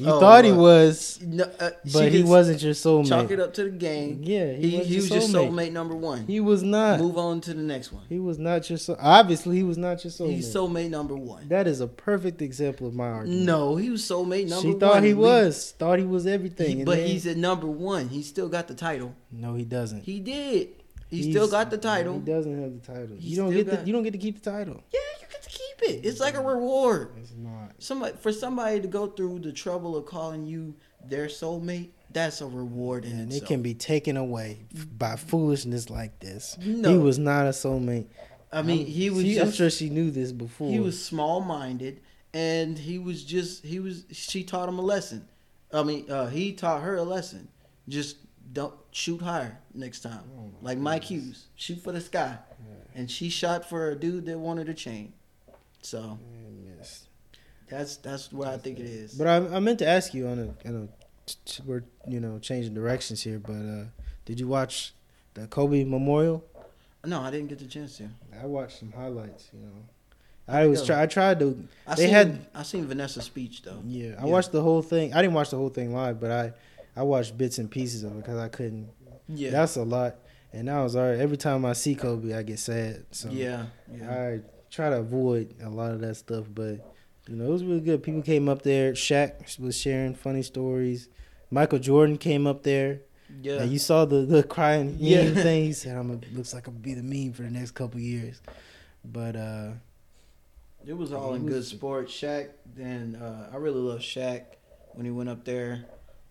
You 0.00 0.06
Oh, 0.08 0.18
thought 0.20 0.44
he 0.46 0.50
uh, 0.50 0.56
was, 0.56 1.20
no, 1.22 1.44
uh, 1.60 1.70
but 1.92 2.10
he 2.10 2.22
wasn't 2.22 2.62
your 2.62 2.72
soulmate. 2.72 3.08
Chalk 3.08 3.30
it 3.30 3.38
up 3.38 3.52
to 3.54 3.64
the 3.64 3.70
game. 3.70 4.20
Yeah, 4.22 4.52
He, 4.54 4.70
he, 4.70 4.78
he, 4.84 4.96
was 4.96 5.10
was, 5.10 5.10
your 5.10 5.42
soulmate. 5.42 5.50
soulmate 5.50 5.72
number 5.72 5.94
one. 5.94 6.26
He 6.26 6.40
was 6.40 6.62
not. 6.62 7.00
Move 7.00 7.18
on 7.18 7.40
to 7.42 7.52
the 7.54 7.62
next 7.62 7.92
one. 7.92 8.04
He 8.08 8.18
was 8.18 8.38
not 8.38 8.68
your 8.70 8.78
soul. 8.78 8.96
Obviously, 8.98 9.56
he 9.56 9.62
was 9.62 9.76
not 9.76 10.02
your 10.02 10.10
soulmate. 10.10 10.36
He's 10.36 10.54
soulmate 10.54 10.88
number 10.90 11.14
one. 11.16 11.48
that 11.48 11.66
is 11.66 11.80
a 11.80 11.86
perfect 11.86 12.40
example 12.40 12.86
of 12.86 12.94
my 12.94 13.08
argument. 13.08 13.42
No, 13.44 13.76
he 13.76 13.90
was 13.90 14.02
soulmate 14.02 14.48
number 14.48 14.54
one. 14.56 14.62
she 14.62 14.70
one. 14.70 14.80
thought 14.80 15.02
he 15.02 15.14
was. 15.14 15.74
Thought 15.78 15.98
he 15.98 16.04
was 16.06 16.26
everything. 16.26 16.78
he- 16.78 16.84
but 16.84 16.96
then- 16.96 17.06
he's 17.08 17.26
at 17.26 17.36
number 17.36 17.66
one. 17.66 18.08
He 18.08 18.22
still 18.22 18.48
got 18.48 18.68
the 18.68 18.74
title. 18.74 19.14
no, 19.30 19.54
he 19.54 19.64
doesn't. 19.64 20.02
He 20.04 20.18
did. 20.20 20.68
He 21.08 21.22
He's- 21.22 21.30
still 21.34 21.48
got 21.50 21.70
the 21.70 21.76
title. 21.78 22.14
He 22.14 22.20
doesn't 22.20 22.62
have 22.62 22.72
the 22.72 22.86
title. 22.92 23.16
He 23.18 23.30
You 23.30 23.36
don't 23.36 23.50
get 23.52 23.66
the. 23.68 23.84
You 23.84 23.92
don't 23.92 24.04
get 24.04 24.12
to 24.12 24.18
keep 24.18 24.42
the 24.42 24.50
title. 24.50 24.80
Yeah, 24.92 25.00
you 25.20 25.26
get 25.30 25.42
to 25.42 25.48
keep 25.50 25.69
it. 25.82 26.04
It's 26.04 26.20
like 26.20 26.34
a 26.34 26.42
reward. 26.42 27.12
It's 27.16 27.32
not. 27.36 27.74
Somebody 27.78 28.16
for 28.18 28.32
somebody 28.32 28.80
to 28.80 28.88
go 28.88 29.06
through 29.08 29.40
the 29.40 29.52
trouble 29.52 29.96
of 29.96 30.06
calling 30.06 30.44
you 30.44 30.74
their 31.04 31.26
soulmate. 31.26 31.90
That's 32.12 32.40
a 32.40 32.46
reward 32.46 33.04
in 33.04 33.12
And 33.12 33.32
it 33.32 33.46
can 33.46 33.62
be 33.62 33.72
taken 33.74 34.16
away 34.16 34.66
by 34.98 35.14
foolishness 35.16 35.90
like 35.90 36.18
this. 36.18 36.58
No. 36.60 36.90
He 36.90 36.98
was 36.98 37.18
not 37.18 37.46
a 37.46 37.50
soulmate. 37.50 38.06
I 38.52 38.62
mean, 38.62 38.86
he 38.86 39.10
was. 39.10 39.22
She, 39.22 39.38
I'm 39.40 39.52
sure 39.52 39.70
she 39.70 39.90
knew 39.90 40.10
this 40.10 40.32
before. 40.32 40.70
he 40.70 40.80
was 40.80 41.02
small 41.02 41.40
minded, 41.40 42.00
and 42.34 42.76
he 42.76 42.98
was 42.98 43.24
just. 43.24 43.64
He 43.64 43.78
was. 43.78 44.04
She 44.10 44.42
taught 44.42 44.68
him 44.68 44.78
a 44.78 44.82
lesson. 44.82 45.28
I 45.72 45.84
mean, 45.84 46.10
uh, 46.10 46.26
he 46.26 46.52
taught 46.52 46.82
her 46.82 46.96
a 46.96 47.04
lesson. 47.04 47.48
Just 47.88 48.16
don't 48.52 48.74
shoot 48.90 49.22
higher 49.22 49.58
next 49.72 50.00
time. 50.00 50.22
Oh 50.36 50.50
my 50.60 50.70
like 50.70 50.78
Mike. 50.78 51.04
Hughes, 51.04 51.46
shoot 51.54 51.80
for 51.80 51.92
the 51.92 52.00
sky, 52.00 52.38
and 52.94 53.08
she 53.08 53.28
shot 53.28 53.68
for 53.68 53.90
a 53.90 53.94
dude 53.94 54.26
that 54.26 54.38
wanted 54.38 54.68
a 54.68 54.74
chain. 54.74 55.12
So 55.82 56.18
yes. 56.76 57.06
that's 57.68 57.96
that's 57.96 58.32
what 58.32 58.48
I 58.48 58.58
think 58.58 58.78
it 58.78 58.86
is. 58.86 59.14
But 59.14 59.26
I, 59.26 59.36
I 59.56 59.60
meant 59.60 59.78
to 59.80 59.86
ask 59.88 60.12
you 60.14 60.26
on 60.28 60.38
a, 60.38 60.68
on 60.68 60.88
a 60.88 61.30
t- 61.44 61.62
we're 61.66 61.82
you 62.06 62.20
know 62.20 62.38
changing 62.38 62.74
directions 62.74 63.22
here. 63.22 63.38
But 63.38 63.52
uh, 63.52 63.84
did 64.24 64.38
you 64.40 64.48
watch 64.48 64.92
the 65.34 65.46
Kobe 65.46 65.84
Memorial? 65.84 66.44
no, 67.04 67.20
I 67.22 67.30
didn't 67.30 67.48
get 67.48 67.58
the 67.58 67.66
chance 67.66 67.96
to. 67.98 68.08
I 68.40 68.46
watched 68.46 68.78
some 68.78 68.92
highlights. 68.92 69.48
You 69.54 69.60
know, 69.60 69.72
I 70.46 70.66
was 70.66 70.84
try. 70.84 71.02
I 71.02 71.06
tried 71.06 71.38
to. 71.40 71.66
I 71.86 71.94
They 71.94 72.04
seen, 72.06 72.14
had- 72.14 72.46
I 72.54 72.62
seen 72.62 72.86
Vanessa's 72.86 73.24
speech 73.24 73.62
though. 73.62 73.82
Yeah, 73.86 74.16
I 74.18 74.24
Yeah. 74.24 74.24
watched 74.26 74.52
the 74.52 74.62
whole 74.62 74.82
thing. 74.82 75.14
I 75.14 75.22
didn't 75.22 75.34
watch 75.34 75.50
the 75.50 75.56
whole 75.56 75.70
thing 75.70 75.94
live, 75.94 76.20
but 76.20 76.30
I 76.30 76.52
I 76.96 77.02
watched 77.04 77.38
bits 77.38 77.58
and 77.58 77.70
pieces 77.70 78.02
of 78.02 78.12
it 78.12 78.16
because 78.16 78.38
I 78.38 78.48
couldn't. 78.48 78.90
Yeah, 79.28 79.50
That's 79.50 79.76
a 79.76 79.82
lot. 79.84 80.16
And 80.52 80.68
I 80.68 80.82
was 80.82 80.96
alright. 80.96 81.20
Every 81.20 81.36
time 81.36 81.64
I 81.64 81.72
see 81.74 81.94
Kobe, 81.94 82.34
I 82.34 82.42
get 82.42 82.58
sad. 82.58 83.04
So 83.12 83.30
yeah, 83.30 83.66
yeah. 83.96 84.10
I 84.12 84.40
try 84.70 84.90
to 84.90 84.96
avoid 84.98 85.54
a 85.62 85.68
lot 85.68 85.92
of 85.92 86.00
that 86.00 86.16
stuff, 86.16 86.46
but 86.54 86.94
you 87.28 87.36
know, 87.36 87.44
it 87.46 87.50
was 87.50 87.64
really 87.64 87.80
good. 87.80 88.02
People 88.02 88.22
came 88.22 88.48
up 88.48 88.62
there. 88.62 88.92
Shaq 88.92 89.58
was 89.60 89.76
sharing 89.78 90.14
funny 90.14 90.42
stories. 90.42 91.08
Michael 91.50 91.78
Jordan 91.78 92.16
came 92.18 92.46
up 92.46 92.62
there. 92.62 93.00
yeah. 93.42 93.62
And 93.62 93.70
you 93.72 93.78
saw 93.78 94.04
the, 94.04 94.22
the 94.22 94.42
crying 94.42 94.92
meme 94.92 94.96
Yeah. 95.00 95.30
thing. 95.34 95.64
He 95.70 95.72
said, 95.72 95.96
"I'm 95.96 96.10
a, 96.10 96.36
looks 96.36 96.52
like 96.54 96.66
I'm 96.66 96.74
gonna 96.74 96.82
be 96.82 96.94
the 96.94 97.02
meme 97.02 97.32
for 97.32 97.42
the 97.42 97.50
next 97.50 97.72
couple 97.72 98.00
years." 98.00 98.40
But 99.04 99.36
uh, 99.36 99.70
It 100.86 100.94
was 100.96 101.12
all 101.12 101.34
in 101.34 101.44
was- 101.44 101.54
good 101.54 101.64
sport. 101.64 102.08
Shaq, 102.08 102.48
then 102.76 103.16
uh, 103.16 103.50
I 103.52 103.56
really 103.56 103.80
love 103.80 104.00
Shaq 104.00 104.42
when 104.94 105.04
he 105.04 105.10
went 105.12 105.28
up 105.28 105.44
there. 105.44 105.84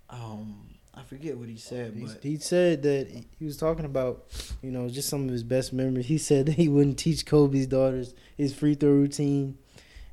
Um, 0.09 0.68
I 0.99 1.03
forget 1.03 1.37
what 1.37 1.47
he 1.47 1.57
said, 1.57 1.93
he, 1.93 2.05
but 2.05 2.19
he 2.21 2.37
said 2.37 2.83
that 2.83 3.07
he 3.37 3.45
was 3.45 3.57
talking 3.57 3.85
about, 3.85 4.25
you 4.61 4.71
know, 4.71 4.89
just 4.89 5.09
some 5.09 5.23
of 5.25 5.29
his 5.29 5.43
best 5.43 5.71
memories. 5.71 6.07
He 6.07 6.17
said 6.17 6.47
that 6.47 6.55
he 6.55 6.67
wouldn't 6.67 6.97
teach 6.97 7.25
Kobe's 7.25 7.67
daughters 7.67 8.13
his 8.37 8.53
free 8.53 8.75
throw 8.75 8.89
routine, 8.89 9.57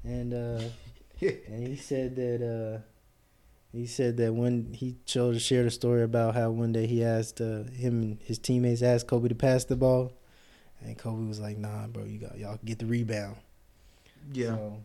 and 0.04 0.32
uh, 0.32 0.62
and 1.20 1.66
he 1.66 1.76
said 1.76 2.14
that 2.16 2.42
uh, 2.42 2.80
he 3.72 3.86
said 3.86 4.16
that 4.18 4.32
when 4.34 4.72
he 4.72 4.96
showed 5.06 5.40
shared 5.40 5.66
a 5.66 5.70
story 5.70 6.02
about 6.02 6.34
how 6.34 6.50
one 6.50 6.72
day 6.72 6.86
he 6.86 7.02
asked 7.04 7.40
uh, 7.40 7.64
him 7.64 8.02
and 8.02 8.18
his 8.22 8.38
teammates 8.38 8.82
asked 8.82 9.06
Kobe 9.06 9.28
to 9.28 9.34
pass 9.34 9.64
the 9.64 9.76
ball, 9.76 10.12
and 10.80 10.96
Kobe 10.96 11.26
was 11.26 11.40
like, 11.40 11.58
"Nah, 11.58 11.86
bro, 11.88 12.04
you 12.04 12.18
got 12.18 12.38
y'all 12.38 12.58
get 12.64 12.78
the 12.78 12.86
rebound." 12.86 13.36
yeah, 14.32 14.56
So, 14.56 14.82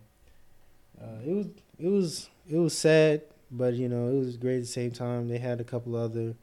uh, 1.02 1.20
it 1.26 1.34
was 1.34 1.48
it 1.80 1.88
was 1.88 2.30
it 2.50 2.58
was 2.58 2.78
sad, 2.78 3.22
but 3.52 3.74
you 3.74 3.90
know 3.90 4.08
it 4.10 4.18
was 4.20 4.38
great 4.38 4.56
at 4.58 4.62
the 4.62 4.68
same 4.68 4.92
time. 4.92 5.28
They 5.28 5.38
had 5.40 5.60
a 5.60 5.64
couple 5.64 5.96
other 5.96 6.36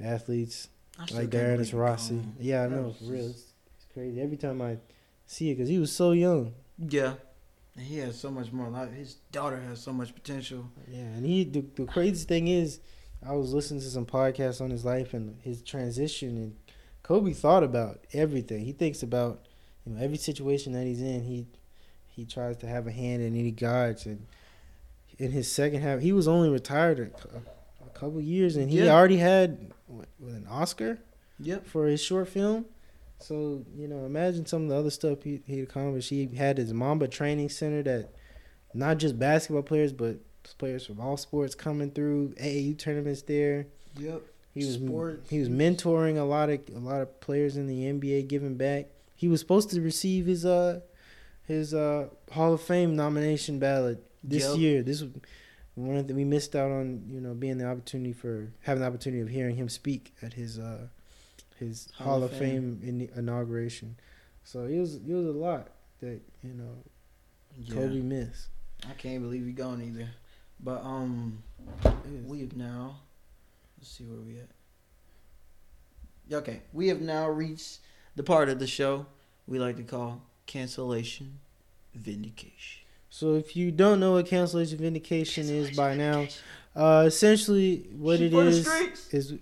athletes 0.00 0.68
like 0.98 1.10
can't 1.10 1.30
Diana 1.30 1.62
Taurasi. 1.62 2.08
gone. 2.10 2.36
Yeah, 2.40 2.64
I 2.64 2.68
That 2.68 2.76
know 2.76 2.82
was 2.88 2.96
for 2.98 3.04
real. 3.04 3.26
It's, 3.30 3.42
it's 3.76 3.86
crazy 3.92 4.20
every 4.20 4.36
time 4.36 4.62
I 4.62 4.78
see 5.26 5.50
it 5.50 5.54
because 5.56 5.68
he 5.68 5.78
was 5.78 5.92
so 5.92 6.12
young. 6.12 6.54
Yeah, 6.78 7.14
and 7.76 7.84
he 7.86 7.98
has 7.98 8.18
so 8.18 8.30
much 8.30 8.52
more 8.52 8.68
life. 8.68 8.92
His 8.92 9.14
daughter 9.32 9.60
has 9.68 9.80
so 9.80 9.92
much 9.92 10.14
potential. 10.14 10.68
Yeah, 10.88 11.00
and 11.00 11.24
he 11.26 11.44
the, 11.44 11.64
the 11.74 11.84
crazy 11.86 12.24
thing 12.26 12.48
is, 12.48 12.80
I 13.26 13.32
was 13.32 13.52
listening 13.52 13.80
to 13.80 13.86
some 13.86 14.06
podcasts 14.06 14.60
on 14.60 14.70
his 14.70 14.84
life 14.84 15.14
and 15.14 15.36
his 15.42 15.62
transition, 15.62 16.36
and 16.36 16.56
Kobe 17.02 17.32
thought 17.32 17.62
about 17.64 18.00
everything. 18.12 18.64
He 18.64 18.72
thinks 18.72 19.02
about 19.02 19.46
you 19.84 19.92
know 19.92 20.02
every 20.02 20.16
situation 20.18 20.72
that 20.74 20.84
he's 20.86 21.02
in, 21.02 21.24
he 21.24 21.46
he 22.06 22.24
tries 22.24 22.56
to 22.58 22.68
have 22.68 22.86
a 22.86 22.92
hand 22.92 23.22
in 23.22 23.36
any 23.36 23.50
guards. 23.50 24.06
And 24.06 24.26
in 25.18 25.30
his 25.32 25.50
second 25.50 25.80
half, 25.82 26.00
he 26.00 26.12
was 26.12 26.26
only 26.28 26.48
retired 26.48 26.98
a, 26.98 27.84
a 27.86 27.90
couple 27.90 28.20
years, 28.20 28.56
and 28.56 28.70
he 28.70 28.78
Yeah. 28.84 28.94
already 28.94 29.18
had 29.18 29.72
what, 29.86 30.08
an 30.20 30.46
Oscar 30.50 30.98
Yep. 31.40 31.66
for 31.66 31.86
his 31.86 32.00
short 32.00 32.28
film. 32.28 32.64
So 33.20 33.64
you 33.76 33.88
know, 33.88 34.04
imagine 34.04 34.44
some 34.46 34.64
of 34.64 34.68
the 34.68 34.76
other 34.76 34.90
stuff 34.90 35.22
he 35.22 35.40
he 35.46 35.60
accomplished. 35.60 36.10
He 36.10 36.26
had 36.36 36.58
his 36.58 36.72
Mamba 36.72 37.08
Training 37.08 37.48
Center 37.48 37.82
that 37.84 38.10
not 38.74 38.98
just 38.98 39.18
basketball 39.18 39.62
players, 39.62 39.92
but 39.92 40.16
players 40.58 40.84
from 40.86 41.00
all 41.00 41.16
sports 41.16 41.54
coming 41.54 41.90
through 41.90 42.34
AAU 42.38 42.74
tournaments 42.78 43.22
there. 43.22 43.66
Yep. 43.98 44.22
He 44.52 44.60
was 44.64 44.74
Sports. 44.74 45.30
he 45.30 45.38
was 45.40 45.48
mentoring 45.48 46.18
a 46.18 46.22
lot 46.24 46.50
of 46.50 46.60
a 46.74 46.78
lot 46.78 47.00
of 47.00 47.20
players 47.20 47.56
in 47.56 47.66
the 47.66 47.84
NBA, 47.86 48.28
giving 48.28 48.56
back. 48.56 48.86
He 49.16 49.26
was 49.28 49.40
supposed 49.40 49.70
to 49.70 49.80
receive 49.80 50.26
his 50.26 50.44
uh 50.44 50.80
his 51.44 51.72
uh 51.72 52.08
Hall 52.32 52.52
of 52.52 52.60
Fame 52.60 52.94
nomination 52.96 53.58
ballot 53.58 54.04
this 54.24 54.48
Yep. 54.48 54.58
year. 54.58 54.82
This 54.82 55.04
one 55.76 55.96
of 55.96 56.06
the, 56.08 56.14
we 56.14 56.24
missed 56.24 56.54
out 56.56 56.70
on 56.70 57.04
you 57.08 57.20
know 57.20 57.34
being 57.34 57.58
the 57.58 57.66
opportunity 57.66 58.12
for 58.12 58.52
having 58.62 58.80
the 58.80 58.86
opportunity 58.86 59.20
of 59.22 59.28
hearing 59.28 59.56
him 59.56 59.68
speak 59.68 60.14
at 60.22 60.32
his 60.32 60.58
uh 60.58 60.86
his 61.58 61.88
Hall, 61.94 62.22
of 62.24 62.32
Fame, 62.32 62.80
in 62.82 63.08
inauguration. 63.16 63.96
So 64.42 64.64
it 64.64 64.78
was 64.78 64.96
it 64.96 65.12
was 65.12 65.26
a 65.26 65.32
lot 65.32 65.68
that 66.00 66.20
you 66.42 66.54
know 66.54 66.82
Yeah. 67.56 67.74
Kobe 67.74 68.00
missed. 68.00 68.48
I 68.88 68.92
can't 68.94 69.22
believe 69.22 69.44
he's 69.46 69.54
gone 69.54 69.80
either. 69.82 70.08
But 70.60 70.82
um, 70.84 71.42
we 72.26 72.40
have 72.40 72.56
now. 72.56 73.00
Let's 73.78 73.90
see 73.90 74.04
where 74.04 74.20
we 74.20 74.38
at. 74.38 74.48
Okay, 76.32 76.62
we 76.72 76.88
have 76.88 77.00
now 77.00 77.28
reached 77.28 77.80
the 78.16 78.22
part 78.22 78.48
of 78.48 78.58
the 78.58 78.66
show 78.66 79.06
we 79.46 79.58
like 79.58 79.76
to 79.76 79.82
call 79.82 80.22
cancellation 80.46 81.38
vindication. 81.94 82.83
So 83.14 83.34
if 83.34 83.54
you 83.54 83.70
don't 83.70 84.00
know 84.00 84.14
what 84.14 84.26
cancellation 84.26 84.76
vindication 84.76 85.48
is 85.48 85.76
by 85.76 85.94
now, 85.94 86.26
uh, 86.74 87.04
essentially 87.06 87.86
what 87.96 88.20
it 88.20 88.32
For 88.32 88.42
the 88.42 88.92
is 89.12 89.34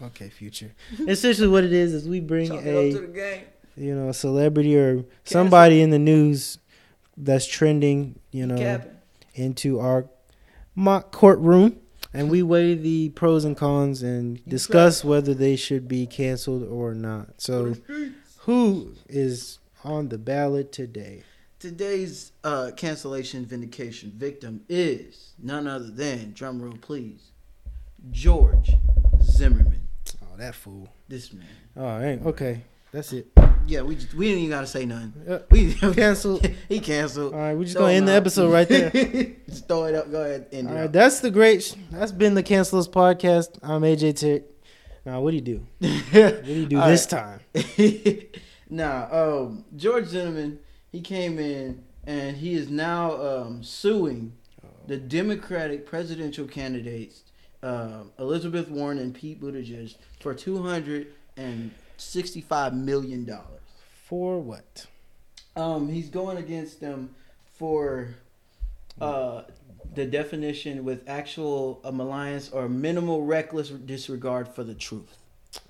okay. 0.00 0.28
Future. 0.28 0.70
essentially 1.08 1.48
what 1.48 1.64
it 1.64 1.72
is 1.72 1.92
is 1.92 2.08
we 2.08 2.20
bring 2.20 2.50
Chalk 2.50 2.64
it 2.64 2.68
up 2.68 3.00
to 3.00 3.10
a 3.10 3.12
game. 3.12 3.44
you 3.76 3.96
know 3.96 4.10
a 4.10 4.14
celebrity 4.14 4.78
or 4.78 5.04
somebody 5.24 5.80
in 5.80 5.90
the 5.90 5.98
news 5.98 6.58
that's 7.16 7.46
trending 7.46 8.20
you 8.30 8.46
know 8.46 8.56
Capping. 8.56 8.92
into 9.34 9.80
our 9.80 10.06
mock 10.76 11.10
courtroom. 11.10 11.80
And 12.14 12.30
we 12.30 12.44
weigh 12.44 12.76
the 12.76 13.08
pros 13.08 13.44
and 13.44 13.56
cons 13.56 14.04
and 14.04 14.44
discuss 14.46 15.04
whether 15.04 15.34
they 15.34 15.56
should 15.56 15.88
be 15.88 16.06
canceled 16.06 16.62
or 16.62 16.94
not. 16.94 17.40
So, 17.40 17.74
who 18.42 18.94
is 19.08 19.58
on 19.82 20.10
the 20.10 20.18
ballot 20.18 20.70
today? 20.70 21.24
Today's 21.60 22.32
uh, 22.42 22.70
cancellation 22.74 23.44
vindication 23.44 24.12
victim 24.16 24.62
is 24.70 25.34
none 25.38 25.66
other 25.66 25.90
than 25.90 26.32
drumroll 26.32 26.80
please, 26.80 27.32
George 28.10 28.72
Zimmerman. 29.22 29.86
Oh, 30.22 30.38
that 30.38 30.54
fool. 30.54 30.88
This 31.06 31.34
man. 31.34 31.44
All 31.76 31.84
right. 31.84 32.18
Okay. 32.24 32.62
That's 32.92 33.12
it. 33.12 33.26
Yeah, 33.66 33.82
we 33.82 33.96
just, 33.96 34.14
we 34.14 34.28
didn't 34.28 34.38
even 34.44 34.50
gotta 34.52 34.66
say 34.66 34.86
nothing. 34.86 35.12
Uh, 35.28 35.40
We 35.50 35.74
Canceled. 35.74 36.46
he 36.70 36.80
canceled. 36.80 37.34
All 37.34 37.40
right. 37.40 37.52
We're 37.54 37.64
just 37.64 37.76
Throw 37.76 37.82
going 37.82 37.90
to 37.92 37.96
him 37.98 38.02
end 38.04 38.08
the 38.08 38.12
episode 38.14 38.50
right 38.50 38.66
there. 38.66 38.90
just 39.46 39.68
throw 39.68 39.84
it 39.84 39.94
up. 39.94 40.10
Go 40.10 40.22
ahead. 40.22 40.46
End 40.52 40.66
All 40.66 40.72
it 40.72 40.76
right. 40.78 40.84
up. 40.86 40.92
That's 40.92 41.20
the 41.20 41.30
great. 41.30 41.76
That's 41.90 42.10
been 42.10 42.32
the 42.32 42.42
Cancelers 42.42 42.88
podcast. 42.88 43.58
I'm 43.62 43.82
AJ 43.82 44.16
Tick. 44.16 44.44
Now, 45.04 45.20
what 45.20 45.32
do 45.32 45.36
you 45.36 45.42
do? 45.42 45.66
What 45.78 46.42
do 46.42 46.52
you 46.54 46.64
do 46.64 46.80
All 46.80 46.88
this 46.88 47.06
right. 47.12 47.38
time? 47.52 48.26
nah, 48.70 49.08
um, 49.12 49.64
George 49.76 50.06
Zimmerman, 50.06 50.58
he 50.90 51.00
came 51.00 51.38
in 51.38 51.82
and 52.06 52.36
he 52.36 52.54
is 52.54 52.68
now 52.70 53.12
um, 53.20 53.62
suing 53.62 54.32
the 54.86 54.96
Democratic 54.96 55.86
presidential 55.86 56.46
candidates, 56.46 57.22
um 57.62 58.10
Elizabeth 58.18 58.68
Warren 58.68 58.98
and 58.98 59.14
Pete 59.14 59.40
Buttigieg, 59.40 59.94
for 60.20 60.34
two 60.34 60.62
hundred 60.62 61.08
and 61.36 61.70
sixty-five 61.96 62.74
million 62.74 63.24
dollars. 63.24 63.60
For 64.06 64.40
what? 64.40 64.86
Um, 65.56 65.88
he's 65.88 66.08
going 66.08 66.38
against 66.38 66.80
them 66.80 67.14
for 67.58 68.14
uh, 69.00 69.42
the 69.94 70.06
definition 70.06 70.84
with 70.84 71.06
actual 71.08 71.80
uh, 71.84 71.92
malice 71.92 72.50
or 72.50 72.68
minimal 72.68 73.24
reckless 73.24 73.68
disregard 73.68 74.48
for 74.48 74.64
the 74.64 74.74
truth. 74.74 75.16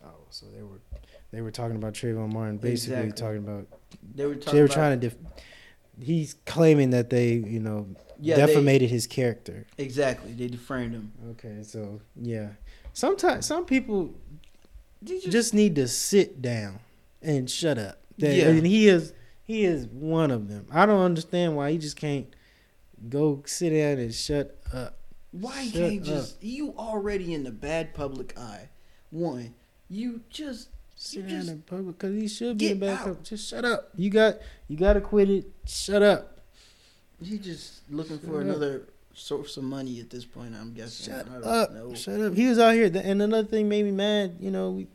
Oh, 0.05 0.11
so 0.31 0.47
they 0.55 0.63
were 0.63 0.79
they 1.33 1.41
were 1.41 1.51
talking 1.51 1.77
about 1.77 1.95
Trayvon 1.95 2.33
Martin. 2.33 2.59
Basically, 2.59 3.05
Exactly. 3.05 3.13
talking 3.21 3.39
about 3.39 3.67
They 4.15 4.27
were 4.27 4.35
talking 4.37 4.55
they 4.57 4.63
were 4.63 4.69
trying 4.69 5.01
to. 5.01 5.09
Def- 5.09 5.19
he's 6.01 6.35
claiming 6.47 6.91
that 6.91 7.11
they, 7.11 7.33
you 7.33 7.61
know, 7.61 7.87
Yeah, 8.19 8.47
they- 8.47 8.79
his 8.79 9.07
character. 9.07 9.67
Exactly, 9.79 10.33
they 10.33 10.49
defamed 10.49 10.93
him. 10.95 11.13
Okay, 11.33 11.63
so 11.63 12.01
yeah, 12.17 12.51
sometimes 12.93 13.47
some 13.47 13.65
people 13.65 14.15
They 15.03 15.21
just, 15.21 15.55
need 15.55 15.75
to 15.77 15.89
sit 15.89 16.43
down 16.43 16.81
and 17.23 17.49
shut 17.51 17.79
up. 17.79 18.01
That- 18.19 18.35
Yeah. 18.37 18.49
and 18.49 18.67
he 18.67 18.89
is 18.89 19.13
he 19.43 19.65
is 19.65 19.87
one 19.87 20.31
of 20.31 20.49
them. 20.49 20.67
I 20.71 20.87
don't 20.87 21.01
understand 21.01 21.57
why 21.57 21.73
he 21.73 21.79
just 21.79 21.97
can't 21.97 22.27
go 23.09 23.43
sit 23.47 23.71
down 23.71 23.99
and 23.99 24.15
shut 24.15 24.57
up. 24.73 24.99
Why 25.33 25.65
Shut 25.65 25.73
can't 25.75 26.01
up. 26.03 26.07
just 26.07 26.43
you 26.43 26.75
already 26.77 27.35
in 27.35 27.45
the 27.45 27.51
bad 27.51 27.95
public 27.95 28.39
eye? 28.39 28.69
One, 29.11 29.55
you 29.89 30.21
just 30.31 30.69
Sit 31.03 31.27
down 31.27 31.39
just 31.41 31.49
in 31.51 31.63
public 31.63 31.97
because 31.99 32.15
he 32.15 32.29
should 32.29 32.59
be 32.59 32.73
in 32.73 32.79
get 32.79 32.87
back 32.99 33.07
out. 33.07 33.25
Just 33.25 33.49
shut 33.49 33.65
up. 33.65 33.89
You 33.97 34.11
got 34.11 34.37
you 34.69 34.77
got 34.77 34.93
to 34.95 35.01
quit 35.01 35.31
it. 35.31 35.47
Shut 35.67 36.03
up. 36.03 36.41
you 37.23 37.39
just 37.39 37.81
looking 37.91 38.19
Shut 38.21 38.29
for 38.29 38.37
up. 38.37 38.43
another 38.43 38.89
source 39.15 39.57
of 39.57 39.65
money 39.65 39.99
at 40.01 40.11
this 40.11 40.27
point. 40.27 40.55
I'm 40.55 40.75
guessing. 40.75 41.11
Shut 41.13 41.27
I 41.27 41.33
don't 41.35 41.45
up. 41.45 41.73
know. 41.73 41.95
Shut 41.95 42.21
up. 42.21 42.35
He 42.35 42.47
was 42.47 42.59
out 42.59 42.75
here, 42.75 42.85
and 42.95 43.23
another 43.23 43.49
thing 43.49 43.67
made 43.69 43.87
me 43.87 43.93
mad. 43.93 44.37
You 44.41 44.51
know, 44.51 44.73
we, 44.73 44.89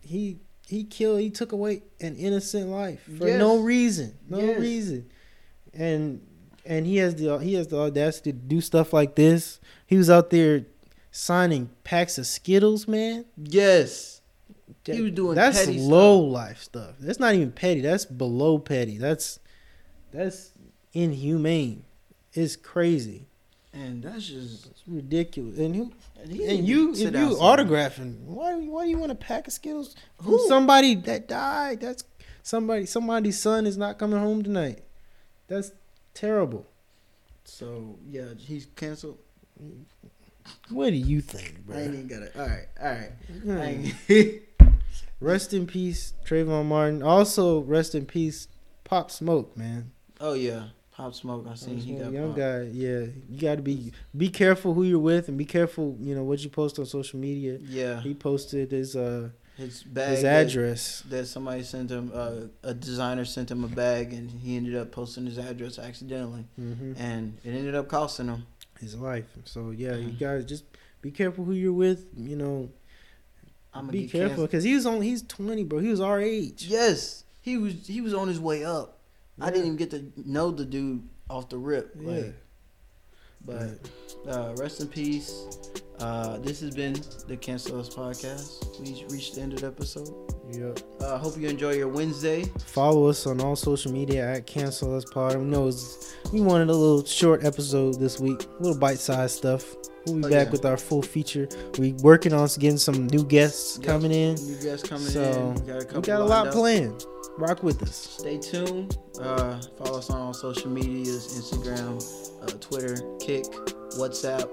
he 0.00 0.38
he 0.66 0.82
killed. 0.82 1.20
He 1.20 1.30
took 1.30 1.52
away 1.52 1.82
an 2.00 2.16
innocent 2.16 2.68
life 2.70 3.00
for 3.16 3.28
Yes. 3.28 3.38
no 3.38 3.58
reason. 3.60 4.18
No 4.28 4.40
Yes. 4.40 4.58
reason. 4.60 5.10
And 5.72 6.20
and 6.66 6.84
he 6.84 6.96
has 6.96 7.14
the 7.14 7.38
he 7.38 7.54
has 7.54 7.68
the 7.68 7.78
audacity 7.78 8.32
to 8.32 8.38
do 8.38 8.60
stuff 8.60 8.92
like 8.92 9.14
this. 9.14 9.60
He 9.86 9.96
was 9.96 10.10
out 10.10 10.30
there 10.30 10.66
signing 11.12 11.70
packs 11.84 12.18
of 12.18 12.26
Skittles, 12.26 12.88
man. 12.88 13.24
Yes, 13.36 14.17
he 14.84 15.00
was 15.02 15.12
doing 15.12 15.34
That's 15.34 15.58
petty 15.64 15.78
low 15.80 16.22
stuff. 16.22 16.32
life 16.32 16.62
stuff. 16.62 16.94
That's 17.00 17.18
not 17.20 17.34
even 17.34 17.52
petty. 17.52 17.80
That's 17.80 18.04
below 18.04 18.58
petty. 18.58 18.98
That's 18.98 19.38
that's 20.12 20.52
inhumane. 20.92 21.84
It's 22.32 22.56
crazy. 22.56 23.26
and 23.72 24.02
that's 24.02 24.26
just 24.28 24.66
It's 24.66 24.82
ridiculous. 24.86 25.58
And 25.58 25.74
who 25.76 25.92
and, 26.20 26.32
and 26.32 26.66
you, 26.66 26.92
if 26.92 26.98
you 27.00 27.36
autographing, 27.36 28.20
why, 28.24 28.54
why 28.54 28.84
do 28.84 28.90
you 28.90 28.98
want 28.98 29.12
a 29.12 29.14
pack 29.14 29.46
of 29.46 29.52
Skittles 29.52 29.94
from 30.16 30.26
Who? 30.26 30.48
somebody 30.48 30.94
that 30.96 31.28
died? 31.28 31.80
That's 31.80 32.02
somebody. 32.42 32.86
Somebody's 32.86 33.40
son 33.40 33.66
is 33.66 33.76
not 33.76 33.98
coming 33.98 34.18
home 34.18 34.42
tonight. 34.42 34.82
That's 35.46 35.70
terrible. 36.14 36.66
So 37.44 37.98
yeah, 38.08 38.34
he's 38.36 38.66
canceled. 38.76 39.18
What 40.70 40.90
do 40.90 40.96
you 40.96 41.20
think, 41.20 41.58
bro? 41.66 41.76
I 41.76 41.80
ain't 41.82 41.94
even 41.94 42.06
got 42.08 42.22
it. 42.22 42.32
All 42.36 42.46
right, 42.46 42.66
all 42.80 42.88
right. 42.88 43.12
I 43.48 43.64
ain't- 44.08 44.42
Rest 45.20 45.52
in 45.52 45.66
peace, 45.66 46.14
Trayvon 46.24 46.66
Martin. 46.66 47.02
Also, 47.02 47.60
rest 47.60 47.94
in 47.94 48.06
peace, 48.06 48.48
Pop 48.84 49.10
Smoke, 49.10 49.56
man. 49.56 49.90
oh 50.20 50.34
yeah, 50.34 50.68
Pop 50.92 51.14
Smoke. 51.14 51.46
I 51.50 51.54
seen 51.54 51.78
he 51.78 51.94
got 51.94 52.12
young 52.12 52.28
popped. 52.28 52.38
guy. 52.38 52.62
Yeah, 52.72 53.06
you 53.28 53.40
got 53.40 53.56
to 53.56 53.62
be 53.62 53.92
be 54.16 54.28
careful 54.28 54.74
who 54.74 54.84
you're 54.84 54.98
with, 55.00 55.28
and 55.28 55.36
be 55.36 55.44
careful, 55.44 55.96
you 56.00 56.14
know, 56.14 56.22
what 56.22 56.40
you 56.44 56.50
post 56.50 56.78
on 56.78 56.86
social 56.86 57.18
media. 57.18 57.58
Yeah, 57.60 58.00
He 58.00 58.14
posted 58.14 58.70
his 58.70 58.94
uh 58.94 59.30
his 59.56 59.82
bag. 59.82 60.10
his 60.10 60.24
address. 60.24 61.00
that 61.08 61.26
somebody 61.26 61.64
sent 61.64 61.90
him 61.90 62.12
uh, 62.14 62.42
a 62.62 62.72
designer 62.72 63.24
sent 63.24 63.50
him 63.50 63.64
a 63.64 63.68
bag 63.68 64.12
and 64.12 64.30
he 64.30 64.56
ended 64.56 64.76
up 64.76 64.92
posting 64.92 65.26
his 65.26 65.36
address 65.36 65.80
accidentally 65.80 66.44
mm-hmm. 66.60 66.92
and 66.96 67.36
it 67.42 67.50
ended 67.50 67.74
up 67.74 67.88
costing 67.88 68.28
him 68.28 68.46
his 68.80 68.94
life. 68.94 69.24
So 69.46 69.70
yeah, 69.70 69.96
you 69.96 70.10
Mhm. 70.10 70.18
guys 70.20 70.44
just 70.44 70.62
be 71.02 71.10
careful 71.10 71.44
who 71.44 71.54
you're 71.54 71.72
with. 71.72 72.06
You 72.16 72.36
know, 72.36 72.68
i'm 73.74 73.82
gonna 73.82 73.92
be 73.92 74.08
careful 74.08 74.44
because 74.46 74.64
he 74.64 74.74
was 74.74 74.86
on. 74.86 75.00
He's 75.02 75.22
20, 75.22 75.64
bro. 75.64 75.78
He 75.78 75.88
was 75.88 76.00
our 76.00 76.20
age. 76.20 76.64
yes 76.68 77.24
he 77.40 77.56
was 77.56 77.86
he 77.86 78.00
was 78.00 78.12
on 78.14 78.28
his 78.28 78.40
way 78.40 78.64
up 78.64 78.98
i 79.40 79.46
didn't 79.50 79.66
even 79.66 79.76
get 79.76 79.90
to 79.90 80.12
know 80.26 80.50
the 80.50 80.64
dude 80.64 81.02
off 81.30 81.48
the 81.48 81.56
rip 81.58 81.94
Yeah. 81.98 82.10
like 82.10 82.34
but 83.44 83.78
uh, 84.28 84.54
rest 84.58 84.80
in 84.80 84.88
peace 84.88 85.46
uh, 86.00 86.38
this 86.38 86.60
has 86.60 86.74
been 86.74 86.94
the 87.28 87.36
cancel 87.36 87.78
us 87.80 87.88
podcast 87.88 88.78
we 88.80 89.04
reached 89.14 89.36
the 89.36 89.40
end 89.40 89.52
of 89.54 89.60
the 89.60 89.66
episode 89.68 90.08
Yep. 90.50 90.80
uh, 91.02 91.14
I 91.14 91.18
hope 91.18 91.36
you 91.38 91.48
enjoy 91.48 91.72
your 91.74 91.88
wednesday 91.88 92.44
Follow 92.66 93.06
us 93.06 93.26
on 93.26 93.40
all 93.40 93.54
social 93.56 93.92
media 93.92 94.34
at 94.34 94.46
Cancel 94.46 94.96
Us 94.96 95.04
Pod. 95.04 95.36
We 95.36 95.44
know 95.44 95.68
it's, 95.68 96.14
we 96.32 96.40
wanted 96.40 96.68
a 96.70 96.74
little 96.74 97.04
short 97.04 97.44
episode 97.44 97.98
this 98.00 98.18
week, 98.18 98.44
a 98.44 98.62
little 98.62 98.78
bite-sized 98.78 99.36
stuff. 99.36 99.74
We'll 100.08 100.16
be 100.20 100.26
Oh, 100.26 100.30
back 100.30 100.46
yeah. 100.46 100.50
with 100.52 100.64
our 100.64 100.76
full 100.76 101.02
feature. 101.02 101.48
We 101.78 101.92
working 102.02 102.32
on 102.32 102.48
getting 102.58 102.78
some 102.78 103.06
new 103.08 103.24
guests 103.24 103.78
coming 103.78 104.10
in. 104.12 104.36
you 104.46 104.56
guys 104.56 104.82
coming 104.82 105.06
So 105.06 105.22
in 105.22 105.54
we 105.54 105.60
got 105.72 105.92
a 105.92 105.94
we 105.96 106.00
got 106.02 106.20
a 106.20 106.24
lot 106.24 106.46
up. 106.48 106.54
planned. 106.54 107.04
rock 107.38 107.62
with 107.62 107.82
us. 107.82 107.94
Stay 108.18 108.38
tuned. 108.38 108.96
Uh, 109.20 109.60
follow 109.76 109.98
us 109.98 110.10
on 110.10 110.18
all 110.20 110.34
social 110.34 110.70
medias: 110.70 111.26
Instagram, 111.38 112.02
uh, 112.42 112.46
Twitter, 112.60 112.96
Kick, 113.20 113.44
WhatsApp, 113.98 114.48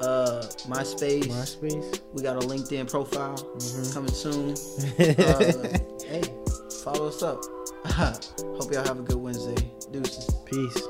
uh, 0.00 0.42
MySpace. 0.68 1.26
MySpace. 1.26 2.00
We 2.12 2.22
got 2.22 2.36
a 2.36 2.46
LinkedIn 2.46 2.88
profile 2.90 3.34
Mhm. 3.36 3.94
coming 3.94 4.12
soon. 4.12 4.54
Uh, 5.00 5.78
hey, 6.06 6.22
follow 6.84 7.08
us 7.08 7.22
up. 7.22 7.40
Hope 7.86 8.72
y'all 8.72 8.84
have 8.84 8.98
a 8.98 9.02
good 9.02 9.16
Wednesday. 9.16 9.56
Deuces. 9.90 10.28
Peace. 10.44 10.82